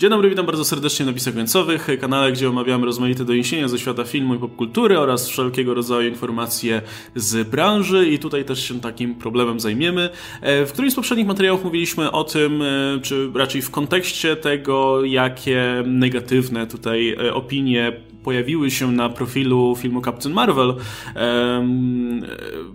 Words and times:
Dzień 0.00 0.10
dobry, 0.10 0.30
witam 0.30 0.46
bardzo 0.46 0.64
serdecznie 0.64 1.06
na 1.06 1.12
Napisach 1.12 1.34
Końcowych, 1.34 1.88
kanale, 2.00 2.32
gdzie 2.32 2.48
omawiamy 2.48 2.86
rozmaite 2.86 3.24
doniesienia 3.24 3.68
ze 3.68 3.78
świata 3.78 4.04
filmu 4.04 4.34
i 4.34 4.38
popkultury 4.38 4.98
oraz 4.98 5.28
wszelkiego 5.28 5.74
rodzaju 5.74 6.08
informacje 6.08 6.82
z 7.14 7.48
branży 7.48 8.08
i 8.08 8.18
tutaj 8.18 8.44
też 8.44 8.68
się 8.68 8.80
takim 8.80 9.14
problemem 9.14 9.60
zajmiemy. 9.60 10.10
E, 10.40 10.66
w 10.66 10.72
którymś 10.72 10.92
z 10.92 10.96
poprzednich 10.96 11.26
materiałów 11.26 11.64
mówiliśmy 11.64 12.10
o 12.10 12.24
tym, 12.24 12.62
e, 12.62 13.00
czy 13.02 13.30
raczej 13.34 13.62
w 13.62 13.70
kontekście 13.70 14.36
tego, 14.36 15.04
jakie 15.04 15.82
negatywne 15.86 16.66
tutaj 16.66 17.10
e, 17.10 17.34
opinie 17.34 17.92
pojawiły 18.24 18.70
się 18.70 18.92
na 18.92 19.08
profilu 19.08 19.76
filmu 19.76 20.02
Captain 20.02 20.34
Marvel. 20.34 20.74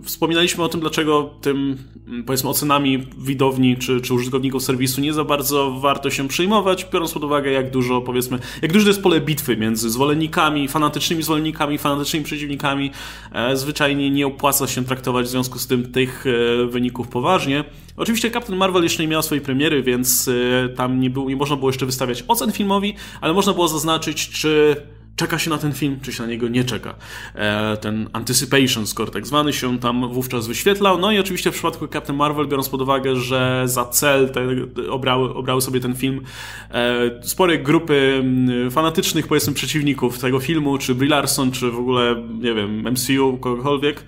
Wspominaliśmy 0.02 0.64
o 0.64 0.68
tym, 0.68 0.80
dlaczego 0.80 1.30
tym, 1.40 1.76
powiedzmy, 2.26 2.50
ocenami 2.50 3.06
widowni 3.18 3.76
czy, 3.76 4.00
czy 4.00 4.14
użytkowników 4.14 4.62
serwisu 4.62 5.00
nie 5.00 5.12
za 5.12 5.24
bardzo 5.24 5.70
warto 5.80 6.10
się 6.10 6.28
przejmować, 6.28 6.86
biorąc 6.92 7.12
pod 7.12 7.24
uwagę, 7.24 7.50
jak 7.50 7.70
dużo, 7.70 8.00
powiedzmy, 8.00 8.38
jak 8.62 8.72
duże 8.72 8.88
jest 8.88 9.02
pole 9.02 9.20
bitwy 9.20 9.56
między 9.56 9.90
zwolennikami, 9.90 10.68
fanatycznymi 10.68 11.22
zwolennikami, 11.22 11.78
fanatycznymi 11.78 12.24
przeciwnikami. 12.24 12.90
E, 13.32 13.56
zwyczajnie 13.56 14.10
nie 14.10 14.26
opłaca 14.26 14.66
się 14.66 14.84
traktować 14.84 15.26
w 15.26 15.28
związku 15.28 15.58
z 15.58 15.66
tym 15.66 15.92
tych 15.92 16.24
e, 16.26 16.66
wyników 16.66 17.08
poważnie. 17.08 17.64
Oczywiście 17.96 18.30
Captain 18.30 18.58
Marvel 18.58 18.82
jeszcze 18.82 19.02
nie 19.02 19.08
miał 19.08 19.22
swojej 19.22 19.44
premiery, 19.44 19.82
więc 19.82 20.28
e, 20.28 20.68
tam 20.68 21.00
nie, 21.00 21.10
był, 21.10 21.28
nie 21.28 21.36
można 21.36 21.56
było 21.56 21.68
jeszcze 21.68 21.86
wystawiać 21.86 22.24
ocen 22.28 22.52
filmowi, 22.52 22.94
ale 23.20 23.32
można 23.32 23.52
było 23.52 23.68
zaznaczyć, 23.68 24.28
czy 24.30 24.76
czeka 25.16 25.38
się 25.38 25.50
na 25.50 25.58
ten 25.58 25.72
film, 25.72 25.98
czy 26.02 26.12
się 26.12 26.22
na 26.22 26.28
niego 26.28 26.48
nie 26.48 26.64
czeka. 26.64 26.94
E, 27.34 27.76
ten 27.76 28.08
anticipation 28.12 28.86
score 28.86 29.10
tak 29.10 29.26
zwany 29.26 29.52
się 29.52 29.78
tam 29.78 30.12
wówczas 30.12 30.46
wyświetlał. 30.46 30.98
No 30.98 31.12
i 31.12 31.18
oczywiście 31.18 31.50
w 31.50 31.54
przypadku 31.54 31.88
Captain 31.88 32.18
Marvel, 32.18 32.48
biorąc 32.48 32.68
pod 32.68 32.82
uwagę, 32.82 33.16
że 33.16 33.62
za 33.64 33.84
cel 33.84 34.30
te, 34.30 34.46
obrały, 34.90 35.34
obrały 35.34 35.62
sobie 35.62 35.80
ten 35.80 35.94
film 35.94 36.20
e, 36.70 37.10
spore 37.22 37.58
grupy 37.58 38.24
fanatycznych, 38.70 39.26
powiedzmy, 39.26 39.54
przeciwników 39.54 40.18
tego 40.18 40.40
filmu, 40.40 40.78
czy 40.78 40.94
Brie 40.94 41.10
Larson, 41.10 41.50
czy 41.50 41.70
w 41.70 41.78
ogóle, 41.78 42.22
nie 42.40 42.54
wiem, 42.54 42.92
MCU, 42.92 43.38
kogokolwiek, 43.40 44.04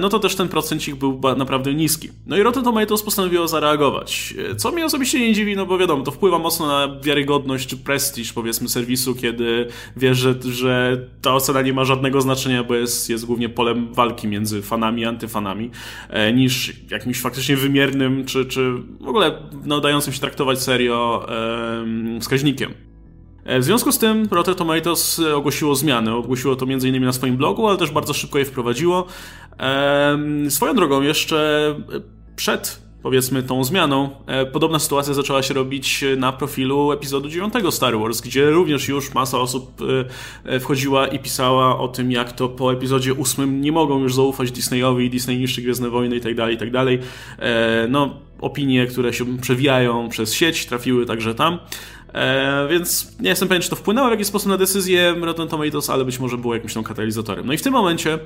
no 0.00 0.08
to 0.08 0.18
też 0.18 0.36
ten 0.36 0.48
procencik 0.48 0.94
był 0.94 1.20
naprawdę 1.36 1.74
niski. 1.74 2.08
No 2.26 2.36
i 2.36 2.42
Rotten 2.42 2.64
Tomatoes 2.64 3.02
postanowiło 3.02 3.48
zareagować. 3.48 4.34
E, 4.50 4.56
co 4.56 4.72
mnie 4.72 4.84
osobiście 4.84 5.20
nie 5.20 5.32
dziwi, 5.32 5.56
no 5.56 5.66
bo 5.66 5.78
wiadomo, 5.78 6.04
to 6.04 6.10
wpływa 6.10 6.38
mocno 6.38 6.66
na 6.66 7.00
wiarygodność 7.00 7.68
czy 7.68 7.76
prestiż, 7.76 8.32
powiedzmy, 8.32 8.68
serwisu, 8.68 9.14
kiedy 9.14 9.66
wiesz, 9.96 10.18
że, 10.18 10.34
że 10.42 11.06
ta 11.22 11.34
ocena 11.34 11.62
nie 11.62 11.72
ma 11.72 11.84
żadnego 11.84 12.20
znaczenia, 12.20 12.64
bo 12.64 12.74
jest, 12.74 13.10
jest 13.10 13.26
głównie 13.26 13.48
polem 13.48 13.94
walki 13.94 14.28
między 14.28 14.62
fanami 14.62 15.02
i 15.02 15.04
antyfanami, 15.04 15.70
e, 16.08 16.32
niż 16.32 16.72
jakimś 16.90 17.20
faktycznie 17.20 17.56
wymiernym, 17.56 18.24
czy, 18.24 18.46
czy 18.46 18.72
w 19.00 19.08
ogóle 19.08 19.42
no, 19.64 19.80
dającym 19.80 20.12
się 20.12 20.20
traktować 20.20 20.62
serio 20.62 21.26
wskaźnikiem. 22.20 22.74
E, 23.44 23.60
w 23.60 23.64
związku 23.64 23.92
z 23.92 23.98
tym 23.98 24.28
Rotten 24.30 24.54
Tomatoes 24.54 25.18
e, 25.18 25.36
ogłosiło 25.36 25.74
zmiany. 25.74 26.14
Ogłosiło 26.14 26.56
to 26.56 26.66
m.in. 26.66 27.04
na 27.04 27.12
swoim 27.12 27.36
blogu, 27.36 27.68
ale 27.68 27.78
też 27.78 27.90
bardzo 27.90 28.12
szybko 28.14 28.38
je 28.38 28.44
wprowadziło. 28.44 29.06
Swoją 30.48 30.74
drogą, 30.74 31.02
jeszcze 31.02 31.74
przed 32.36 32.90
powiedzmy 33.02 33.42
tą 33.42 33.64
zmianą, 33.64 34.10
e, 34.26 34.46
podobna 34.46 34.78
sytuacja 34.78 35.14
zaczęła 35.14 35.42
się 35.42 35.54
robić 35.54 36.04
na 36.16 36.32
profilu 36.32 36.92
epizodu 36.92 37.28
9 37.28 37.54
Star 37.70 37.98
Wars, 37.98 38.20
gdzie 38.20 38.50
również 38.50 38.88
już 38.88 39.14
masa 39.14 39.38
osób 39.38 39.82
wchodziła 40.60 41.06
i 41.06 41.18
pisała 41.18 41.78
o 41.78 41.88
tym, 41.88 42.12
jak 42.12 42.32
to 42.32 42.48
po 42.48 42.72
epizodzie 42.72 43.12
8 43.12 43.60
nie 43.60 43.72
mogą 43.72 43.98
już 43.98 44.14
zaufać 44.14 44.52
Disneyowi, 44.52 45.10
Disney 45.10 45.38
niszczy 45.38 45.62
Gwiezdne 45.62 45.90
Wojny 45.90 46.16
i 46.16 46.20
tak 46.20 46.34
dalej, 46.34 46.54
i 46.54 46.58
tak. 46.58 46.68
No, 47.88 48.16
opinie, 48.40 48.86
które 48.86 49.12
się 49.12 49.38
przewijają 49.38 50.08
przez 50.08 50.34
sieć, 50.34 50.66
trafiły 50.66 51.06
także 51.06 51.34
tam. 51.34 51.58
E, 52.14 52.68
więc 52.70 53.12
nie 53.20 53.28
jestem 53.28 53.48
pewien, 53.48 53.62
czy 53.62 53.70
to 53.70 53.76
wpłynęło 53.76 54.08
w 54.08 54.10
jakiś 54.10 54.26
sposób 54.26 54.48
na 54.48 54.56
decyzję 54.56 55.14
Rotten 55.20 55.48
Tomatoes, 55.48 55.90
ale 55.90 56.04
być 56.04 56.18
może 56.18 56.38
było 56.38 56.54
jakimś 56.54 56.74
tam 56.74 56.84
katalizatorem. 56.84 57.46
No 57.46 57.52
i 57.52 57.56
w 57.56 57.62
tym 57.62 57.72
momencie 57.72 58.18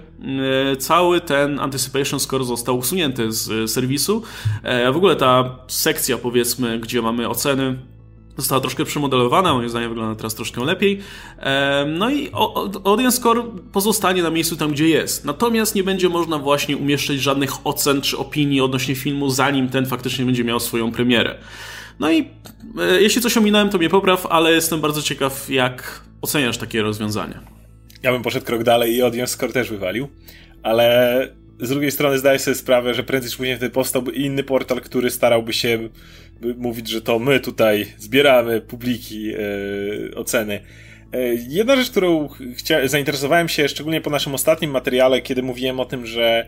e, 0.72 0.76
cały 0.76 1.20
ten 1.20 1.60
Anticipation 1.60 2.20
Score 2.20 2.44
został 2.44 2.78
usunięty 2.78 3.32
z 3.32 3.50
e, 3.50 3.68
serwisu. 3.68 4.22
E, 4.62 4.92
w 4.92 4.96
ogóle 4.96 5.16
ta 5.16 5.58
sekcja, 5.68 6.18
powiedzmy, 6.18 6.78
gdzie 6.78 7.02
mamy 7.02 7.28
oceny, 7.28 7.78
została 8.36 8.60
troszkę 8.60 8.84
przemodelowana, 8.84 9.54
moim 9.54 9.68
zdaniem 9.68 9.88
wygląda 9.88 10.14
teraz 10.14 10.34
troszkę 10.34 10.64
lepiej. 10.64 11.00
E, 11.38 11.86
no 11.88 12.10
i 12.10 12.30
Audience 12.84 13.16
Score 13.16 13.44
pozostanie 13.72 14.22
na 14.22 14.30
miejscu 14.30 14.56
tam, 14.56 14.72
gdzie 14.72 14.88
jest. 14.88 15.24
Natomiast 15.24 15.74
nie 15.74 15.84
będzie 15.84 16.08
można 16.08 16.38
właśnie 16.38 16.76
umieszczać 16.76 17.20
żadnych 17.20 17.66
ocen 17.66 18.00
czy 18.00 18.18
opinii 18.18 18.60
odnośnie 18.60 18.94
filmu, 18.94 19.30
zanim 19.30 19.68
ten 19.68 19.86
faktycznie 19.86 20.24
będzie 20.24 20.44
miał 20.44 20.60
swoją 20.60 20.92
premierę. 20.92 21.38
No 22.00 22.12
i 22.12 22.28
e, 22.78 23.02
jeśli 23.02 23.22
coś 23.22 23.36
ominąłem, 23.36 23.70
to 23.70 23.78
mnie 23.78 23.88
popraw, 23.88 24.26
ale 24.26 24.52
jestem 24.52 24.80
bardzo 24.80 25.02
ciekaw, 25.02 25.50
jak 25.50 26.00
oceniasz 26.22 26.58
takie 26.58 26.82
rozwiązania. 26.82 27.40
Ja 28.02 28.12
bym 28.12 28.22
poszedł 28.22 28.46
krok 28.46 28.62
dalej 28.62 28.94
i 28.94 29.02
Audience 29.02 29.32
Score 29.32 29.52
też 29.52 29.70
wywalił, 29.70 30.08
ale 30.62 31.28
z 31.60 31.68
drugiej 31.68 31.90
strony 31.90 32.18
zdaję 32.18 32.38
sobie 32.38 32.54
sprawę, 32.54 32.94
że 32.94 33.02
prędzej 33.02 33.30
czy 33.30 33.36
później 33.36 33.56
wtedy 33.56 33.70
powstałby 33.70 34.12
inny 34.12 34.42
portal, 34.42 34.80
który 34.80 35.10
starałby 35.10 35.52
się 35.52 35.88
mówić, 36.56 36.88
że 36.88 37.02
to 37.02 37.18
my 37.18 37.40
tutaj 37.40 37.86
zbieramy 37.98 38.60
publiki, 38.60 39.22
yy, 39.22 40.12
oceny. 40.16 40.60
E, 41.12 41.34
jedna 41.34 41.76
rzecz, 41.76 41.90
którą 41.90 42.28
chcia... 42.56 42.88
zainteresowałem 42.88 43.48
się 43.48 43.68
szczególnie 43.68 44.00
po 44.00 44.10
naszym 44.10 44.34
ostatnim 44.34 44.70
materiale, 44.70 45.22
kiedy 45.22 45.42
mówiłem 45.42 45.80
o 45.80 45.84
tym, 45.84 46.06
że 46.06 46.46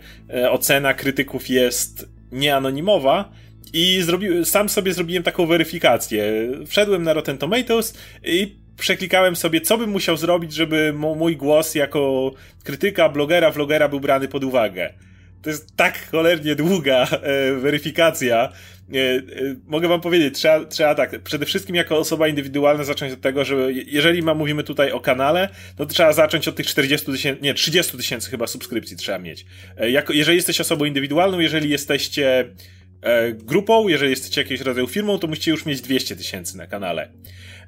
ocena 0.50 0.94
krytyków 0.94 1.48
jest 1.48 2.08
nieanonimowa, 2.32 3.32
i 3.72 4.02
zrobi... 4.02 4.44
sam 4.44 4.68
sobie 4.68 4.92
zrobiłem 4.94 5.22
taką 5.22 5.46
weryfikację. 5.46 6.48
Wszedłem 6.66 7.02
na 7.02 7.12
Rotten 7.12 7.38
Tomatoes 7.38 7.94
i 8.24 8.56
przeklikałem 8.76 9.36
sobie, 9.36 9.60
co 9.60 9.78
bym 9.78 9.90
musiał 9.90 10.16
zrobić, 10.16 10.52
żeby 10.52 10.92
mój 10.92 11.36
głos 11.36 11.74
jako 11.74 12.32
krytyka, 12.64 13.08
blogera, 13.08 13.50
vlogera 13.50 13.88
był 13.88 14.00
brany 14.00 14.28
pod 14.28 14.44
uwagę. 14.44 14.92
To 15.42 15.50
jest 15.50 15.76
tak 15.76 16.10
cholernie 16.10 16.54
długa 16.54 17.08
e, 17.10 17.52
weryfikacja. 17.54 18.52
E, 18.94 18.98
e, 18.98 19.22
mogę 19.66 19.88
wam 19.88 20.00
powiedzieć, 20.00 20.34
trzeba, 20.34 20.64
trzeba 20.64 20.94
tak, 20.94 21.22
przede 21.22 21.46
wszystkim 21.46 21.76
jako 21.76 21.98
osoba 21.98 22.28
indywidualna 22.28 22.84
zacząć 22.84 23.12
od 23.12 23.20
tego, 23.20 23.44
że 23.44 23.72
jeżeli 23.72 24.22
ma, 24.22 24.34
mówimy 24.34 24.64
tutaj 24.64 24.92
o 24.92 25.00
kanale, 25.00 25.48
to 25.76 25.86
trzeba 25.86 26.12
zacząć 26.12 26.48
od 26.48 26.56
tych 26.56 26.66
40 26.66 27.06
tysięcy, 27.06 27.42
nie, 27.42 27.54
30 27.54 27.96
tysięcy 27.96 28.30
chyba 28.30 28.46
subskrypcji 28.46 28.96
trzeba 28.96 29.18
mieć. 29.18 29.46
E, 29.76 29.90
jako, 29.90 30.12
jeżeli 30.12 30.36
jesteś 30.36 30.60
osobą 30.60 30.84
indywidualną, 30.84 31.40
jeżeli 31.40 31.70
jesteście 31.70 32.44
grupą, 33.34 33.88
jeżeli 33.88 34.10
jesteście 34.10 34.40
jakiegoś 34.40 34.60
rodzaju 34.66 34.86
firmą, 34.86 35.18
to 35.18 35.26
musicie 35.26 35.50
już 35.50 35.66
mieć 35.66 35.80
200 35.80 36.16
tysięcy 36.16 36.56
na 36.56 36.66
kanale. 36.66 37.08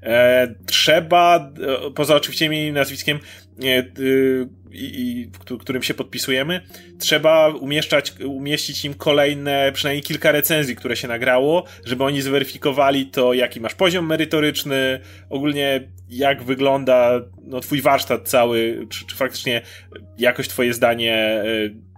E, 0.03 0.55
trzeba, 0.67 1.53
e, 1.87 1.91
poza 1.91 2.17
oczywiście 2.17 2.47
imieniem 2.47 2.69
i 2.69 2.73
nazwiskiem, 2.73 3.19
e, 3.65 3.85
i, 4.73 5.31
którym 5.61 5.83
się 5.83 5.95
podpisujemy, 5.95 6.61
trzeba 6.99 7.49
umieszczać, 7.49 8.13
umieścić 8.21 8.85
im 8.85 8.95
kolejne, 8.95 9.73
przynajmniej 9.75 10.03
kilka 10.03 10.33
recenzji, 10.33 10.77
które 10.77 10.97
się 10.97 11.09
nagrało, 11.09 11.65
żeby 11.85 12.05
oni 12.05 12.23
zweryfikowali 12.23 13.07
to, 13.07 13.33
jaki 13.33 13.61
masz 13.61 13.75
poziom 13.75 14.07
merytoryczny, 14.07 15.01
ogólnie 15.31 15.89
jak 16.09 16.43
wygląda 16.43 17.21
no, 17.45 17.61
twój 17.61 17.81
warsztat 17.83 18.29
cały, 18.29 18.87
czy, 18.91 19.07
czy 19.07 19.17
faktycznie 19.17 19.63
jakoś 20.19 20.49
twoje 20.49 20.75
zdanie 20.75 21.15
e, 21.15 21.45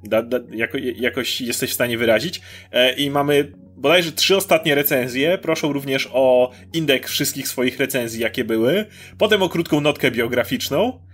da, 0.04 0.22
da, 0.22 0.40
jako, 0.50 0.78
jakoś 0.78 1.40
jesteś 1.40 1.70
w 1.70 1.74
stanie 1.74 1.98
wyrazić. 1.98 2.40
E, 2.72 2.92
I 2.92 3.10
mamy 3.10 3.52
bodajże 3.80 4.12
trzy 4.12 4.36
ostatnie 4.36 4.74
recenzje. 4.74 5.38
Proszą 5.38 5.72
również 5.72 6.08
o 6.12 6.50
indeks 6.72 7.10
wszystkich 7.10 7.48
swoich 7.48 7.78
recenzji, 7.78 8.20
jakie 8.20 8.44
były. 8.44 8.86
Potem 9.18 9.42
o 9.42 9.48
krótką 9.48 9.80
notkę 9.80 10.10
biograficzną. 10.10 11.06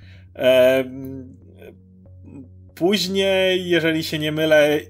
Później, 2.75 3.69
jeżeli 3.69 4.05
się 4.05 4.19
nie 4.19 4.33
mylę, 4.33 4.81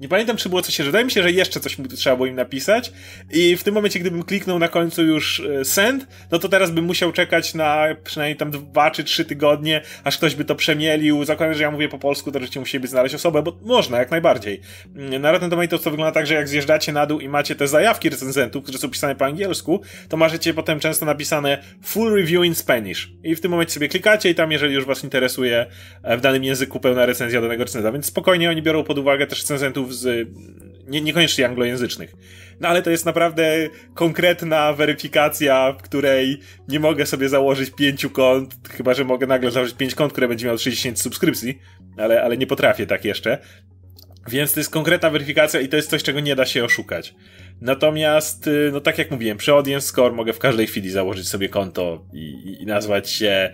nie 0.00 0.08
pamiętam, 0.08 0.36
czy 0.36 0.48
było 0.48 0.62
coś. 0.62 0.78
Wydaje 0.78 1.04
mi 1.04 1.10
się, 1.10 1.22
że 1.22 1.32
jeszcze 1.32 1.60
coś 1.60 1.76
trzeba 1.96 2.16
było 2.16 2.26
im 2.26 2.34
napisać. 2.34 2.92
I 3.30 3.56
w 3.56 3.64
tym 3.64 3.74
momencie, 3.74 4.00
gdybym 4.00 4.22
kliknął 4.22 4.58
na 4.58 4.68
końcu 4.68 5.02
już 5.02 5.40
e, 5.40 5.64
send, 5.64 6.06
no 6.30 6.38
to 6.38 6.48
teraz 6.48 6.70
bym 6.70 6.84
musiał 6.84 7.12
czekać 7.12 7.54
na 7.54 7.86
przynajmniej 8.04 8.36
tam 8.36 8.50
dwa 8.50 8.90
czy 8.90 9.04
trzy 9.04 9.24
tygodnie, 9.24 9.82
aż 10.04 10.16
ktoś 10.16 10.34
by 10.34 10.44
to 10.44 10.54
przemielił. 10.54 11.24
Zakładam, 11.24 11.54
że 11.54 11.62
ja 11.62 11.70
mówię 11.70 11.88
po 11.88 11.98
polsku, 11.98 12.32
to 12.32 12.38
rzeczywiście 12.38 12.60
musieliby 12.60 12.88
znaleźć 12.88 13.14
osobę, 13.14 13.42
bo 13.42 13.58
można, 13.62 13.98
jak 13.98 14.10
najbardziej. 14.10 14.60
Mm, 14.96 15.22
na 15.22 15.32
Rotten 15.32 15.50
Tomatoes 15.50 15.82
to 15.82 15.90
wygląda 15.90 16.12
tak, 16.12 16.26
że 16.26 16.34
jak 16.34 16.48
zjeżdżacie 16.48 16.92
na 16.92 17.06
dół 17.06 17.20
i 17.20 17.28
macie 17.28 17.54
te 17.54 17.68
zajawki 17.68 18.10
recenzentów, 18.10 18.62
które 18.62 18.78
są 18.78 18.90
pisane 18.90 19.14
po 19.14 19.24
angielsku, 19.24 19.80
to 20.08 20.16
macie 20.16 20.54
potem 20.54 20.80
często 20.80 21.06
napisane 21.06 21.62
full 21.82 22.14
review 22.14 22.44
in 22.44 22.54
Spanish. 22.54 23.12
I 23.22 23.34
w 23.36 23.40
tym 23.40 23.50
momencie 23.50 23.72
sobie 23.72 23.88
klikacie 23.88 24.30
i 24.30 24.34
tam, 24.34 24.52
jeżeli 24.52 24.74
już 24.74 24.84
was 24.84 25.04
interesuje 25.04 25.66
e, 26.02 26.16
w 26.16 26.20
danym 26.20 26.44
języku 26.44 26.80
pełna 26.80 27.06
recenzja 27.06 27.40
danego 27.40 27.64
recenzenta. 27.64 27.92
Więc 27.92 28.06
spokojnie 28.06 28.50
oni 28.50 28.62
biorą 28.62 28.84
pod 28.84 28.98
uwagę 28.98 29.26
też 29.26 29.40
recenzentów 29.40 29.83
z 29.92 30.28
nie, 30.86 31.00
niekoniecznie 31.00 31.46
anglojęzycznych. 31.46 32.14
No 32.60 32.68
ale 32.68 32.82
to 32.82 32.90
jest 32.90 33.06
naprawdę 33.06 33.68
konkretna 33.94 34.72
weryfikacja, 34.72 35.72
w 35.72 35.82
której 35.82 36.40
nie 36.68 36.80
mogę 36.80 37.06
sobie 37.06 37.28
założyć 37.28 37.70
pięciu 37.70 38.10
kont, 38.10 38.54
chyba 38.70 38.94
że 38.94 39.04
mogę 39.04 39.26
nagle 39.26 39.50
założyć 39.50 39.76
pięć 39.76 39.94
kont, 39.94 40.12
które 40.12 40.28
będzie 40.28 40.46
miało 40.46 40.58
60 40.58 41.00
subskrypcji, 41.00 41.58
ale, 41.96 42.22
ale 42.22 42.36
nie 42.36 42.46
potrafię 42.46 42.86
tak 42.86 43.04
jeszcze. 43.04 43.38
Więc 44.28 44.52
to 44.52 44.60
jest 44.60 44.70
konkretna 44.70 45.10
weryfikacja 45.10 45.60
i 45.60 45.68
to 45.68 45.76
jest 45.76 45.90
coś, 45.90 46.02
czego 46.02 46.20
nie 46.20 46.36
da 46.36 46.46
się 46.46 46.64
oszukać. 46.64 47.14
Natomiast, 47.60 48.46
y, 48.46 48.70
no 48.72 48.80
tak 48.80 48.98
jak 48.98 49.10
mówiłem, 49.10 49.38
przy 49.38 49.52
Audience 49.52 49.88
Score 49.88 50.14
mogę 50.14 50.32
w 50.32 50.38
każdej 50.38 50.66
chwili 50.66 50.90
założyć 50.90 51.28
sobie 51.28 51.48
konto 51.48 52.04
i, 52.12 52.56
i 52.60 52.66
nazwać 52.66 53.10
się 53.10 53.52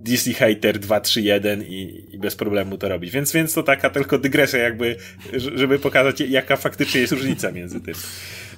DC 0.00 0.32
Hater 0.32 0.78
231 0.78 1.62
i, 1.62 2.04
i 2.12 2.18
bez 2.18 2.36
problemu 2.36 2.78
to 2.78 2.88
robić. 2.88 3.10
Więc, 3.10 3.32
więc 3.32 3.54
to 3.54 3.62
taka 3.62 3.90
tylko 3.90 4.18
dygresja 4.18 4.58
jakby, 4.58 4.96
żeby 5.32 5.78
pokazać 5.78 6.20
jaka 6.20 6.56
faktycznie 6.56 7.00
jest 7.00 7.12
różnica 7.12 7.52
między 7.52 7.80
tym. 7.80 7.94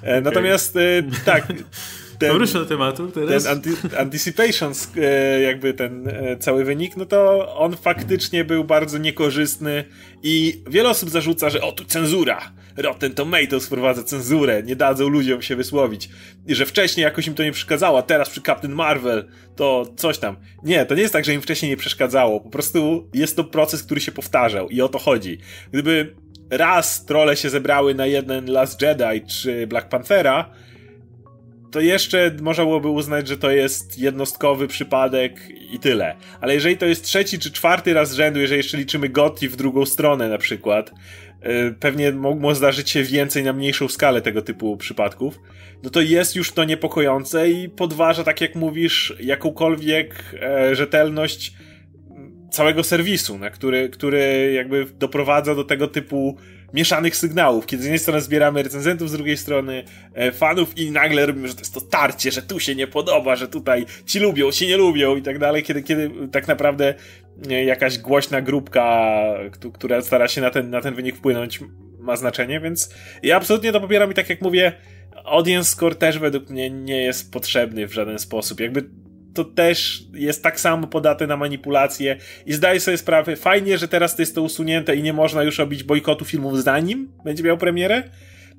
E, 0.03 0.21
natomiast 0.21 0.75
y, 0.75 1.03
tak, 1.25 1.47
ten, 2.27 2.61
do 2.61 2.65
tematu 2.65 3.07
teraz. 3.07 3.43
Ten 3.43 3.51
anti, 3.51 3.69
anticipations, 3.97 4.91
e, 4.97 5.41
jakby 5.41 5.73
ten 5.73 6.07
e, 6.07 6.37
cały 6.37 6.65
wynik, 6.65 6.97
no 6.97 7.05
to 7.05 7.47
on 7.55 7.77
faktycznie 7.77 8.45
był 8.45 8.63
bardzo 8.63 8.97
niekorzystny 8.97 9.83
i 10.23 10.63
wiele 10.69 10.89
osób 10.89 11.09
zarzuca, 11.09 11.49
że 11.49 11.61
o 11.61 11.71
tu 11.71 11.85
cenzura, 11.85 12.51
Rotten 12.77 13.13
Tomatoes 13.13 13.65
wprowadza 13.65 14.03
cenzurę, 14.03 14.63
nie 14.63 14.75
dadzą 14.75 15.07
ludziom 15.07 15.41
się 15.41 15.55
wysłowić 15.55 16.09
i 16.47 16.55
że 16.55 16.65
wcześniej 16.65 17.03
jakoś 17.03 17.27
im 17.27 17.33
to 17.33 17.43
nie 17.43 17.51
przeszkadzało, 17.51 17.99
a 17.99 18.01
teraz 18.01 18.29
przy 18.29 18.41
Captain 18.41 18.73
Marvel 18.73 19.27
to 19.55 19.85
coś 19.95 20.17
tam. 20.17 20.35
Nie, 20.63 20.85
to 20.85 20.95
nie 20.95 21.01
jest 21.01 21.13
tak, 21.13 21.25
że 21.25 21.33
im 21.33 21.41
wcześniej 21.41 21.71
nie 21.71 21.77
przeszkadzało, 21.77 22.39
po 22.39 22.49
prostu 22.49 23.09
jest 23.13 23.35
to 23.35 23.43
proces, 23.43 23.83
który 23.83 24.01
się 24.01 24.11
powtarzał 24.11 24.69
i 24.69 24.81
o 24.81 24.89
to 24.89 24.99
chodzi. 24.99 25.37
Gdyby 25.71 26.15
raz 26.49 27.05
trole 27.05 27.37
się 27.37 27.49
zebrały 27.49 27.95
na 27.95 28.05
jeden 28.05 28.45
Last 28.45 28.81
Jedi 28.81 29.27
czy 29.27 29.67
Black 29.67 29.89
Panthera, 29.89 30.49
to 31.73 31.79
jeszcze 31.79 32.31
można 32.41 32.63
byłoby 32.63 32.87
uznać, 32.87 33.27
że 33.27 33.37
to 33.37 33.51
jest 33.51 33.99
jednostkowy 33.99 34.67
przypadek 34.67 35.49
i 35.71 35.79
tyle. 35.79 36.15
Ale 36.41 36.53
jeżeli 36.53 36.77
to 36.77 36.85
jest 36.85 37.03
trzeci 37.03 37.39
czy 37.39 37.51
czwarty 37.51 37.93
raz 37.93 38.09
z 38.09 38.13
rzędu, 38.13 38.39
jeżeli 38.39 38.57
jeszcze 38.57 38.77
liczymy 38.77 39.09
Gotti 39.09 39.49
w 39.49 39.55
drugą 39.55 39.85
stronę 39.85 40.29
na 40.29 40.37
przykład, 40.37 40.91
y, 41.45 41.75
pewnie 41.79 42.11
mogło 42.11 42.55
zdarzyć 42.55 42.89
się 42.89 43.03
więcej 43.03 43.43
na 43.43 43.53
mniejszą 43.53 43.87
skalę 43.87 44.21
tego 44.21 44.41
typu 44.41 44.77
przypadków, 44.77 45.39
no 45.83 45.89
to 45.89 46.01
jest 46.01 46.35
już 46.35 46.51
to 46.51 46.63
niepokojące 46.63 47.49
i 47.51 47.69
podważa, 47.69 48.23
tak 48.23 48.41
jak 48.41 48.55
mówisz, 48.55 49.13
jakąkolwiek 49.19 50.35
e, 50.41 50.75
rzetelność 50.75 51.53
całego 52.51 52.83
serwisu, 52.83 53.37
na 53.37 53.49
który, 53.49 53.89
który 53.89 54.51
jakby 54.55 54.85
doprowadza 54.99 55.55
do 55.55 55.63
tego 55.63 55.87
typu 55.87 56.37
mieszanych 56.73 57.15
sygnałów, 57.15 57.65
kiedy 57.65 57.83
z 57.83 57.85
jednej 57.85 57.99
strony 57.99 58.21
zbieramy 58.21 58.63
recenzentów, 58.63 59.09
z 59.09 59.13
drugiej 59.13 59.37
strony 59.37 59.83
e, 60.13 60.31
fanów 60.31 60.77
i 60.77 60.91
nagle 60.91 61.25
robimy, 61.25 61.47
że 61.47 61.53
to 61.53 61.61
jest 61.61 61.73
to 61.73 61.81
tarcie, 61.81 62.31
że 62.31 62.41
tu 62.41 62.59
się 62.59 62.75
nie 62.75 62.87
podoba, 62.87 63.35
że 63.35 63.47
tutaj 63.47 63.85
ci 64.05 64.19
lubią, 64.19 64.51
ci 64.51 64.67
nie 64.67 64.77
lubią 64.77 65.15
i 65.15 65.21
tak 65.21 65.39
dalej, 65.39 65.63
kiedy, 65.63 65.83
kiedy 65.83 66.11
tak 66.31 66.47
naprawdę 66.47 66.93
e, 67.49 67.63
jakaś 67.63 67.97
głośna 67.97 68.41
grupka, 68.41 69.11
która 69.73 70.01
stara 70.01 70.27
się 70.27 70.41
na 70.41 70.49
ten, 70.49 70.69
na 70.69 70.81
ten 70.81 70.95
wynik 70.95 71.15
wpłynąć, 71.15 71.59
ma 71.99 72.15
znaczenie, 72.15 72.59
więc 72.59 72.89
ja 73.23 73.37
absolutnie 73.37 73.71
to 73.71 73.81
popieram 73.81 74.11
i 74.11 74.13
tak 74.13 74.29
jak 74.29 74.41
mówię, 74.41 74.73
audience 75.25 75.71
score 75.71 75.95
też 75.95 76.19
według 76.19 76.49
mnie 76.49 76.69
nie 76.69 77.03
jest 77.03 77.31
potrzebny 77.31 77.87
w 77.87 77.93
żaden 77.93 78.19
sposób. 78.19 78.59
Jakby 78.59 78.89
to 79.33 79.43
też 79.43 80.03
jest 80.13 80.43
tak 80.43 80.59
samo 80.59 80.87
podate 80.87 81.27
na 81.27 81.37
manipulacje. 81.37 82.17
I 82.45 82.53
zdaję 82.53 82.79
sobie 82.79 82.97
sprawę, 82.97 83.35
fajnie, 83.35 83.77
że 83.77 83.87
teraz 83.87 84.15
to 84.15 84.21
jest 84.21 84.35
to 84.35 84.41
usunięte 84.41 84.95
i 84.95 85.03
nie 85.03 85.13
można 85.13 85.43
już 85.43 85.59
robić 85.59 85.83
bojkotu 85.83 86.25
filmów 86.25 86.63
zanim 86.63 87.11
będzie 87.25 87.43
miał 87.43 87.57
premierę, 87.57 88.03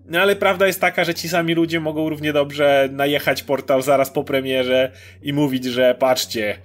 no 0.06 0.20
ale 0.20 0.36
prawda 0.36 0.66
jest 0.66 0.80
taka, 0.80 1.04
że 1.04 1.14
ci 1.14 1.28
sami 1.28 1.54
ludzie 1.54 1.80
mogą 1.80 2.08
równie 2.08 2.32
dobrze 2.32 2.88
najechać 2.92 3.42
portal 3.42 3.82
zaraz 3.82 4.10
po 4.10 4.24
premierze 4.24 4.90
i 5.22 5.32
mówić, 5.32 5.64
że 5.64 5.94
patrzcie, 5.98 6.58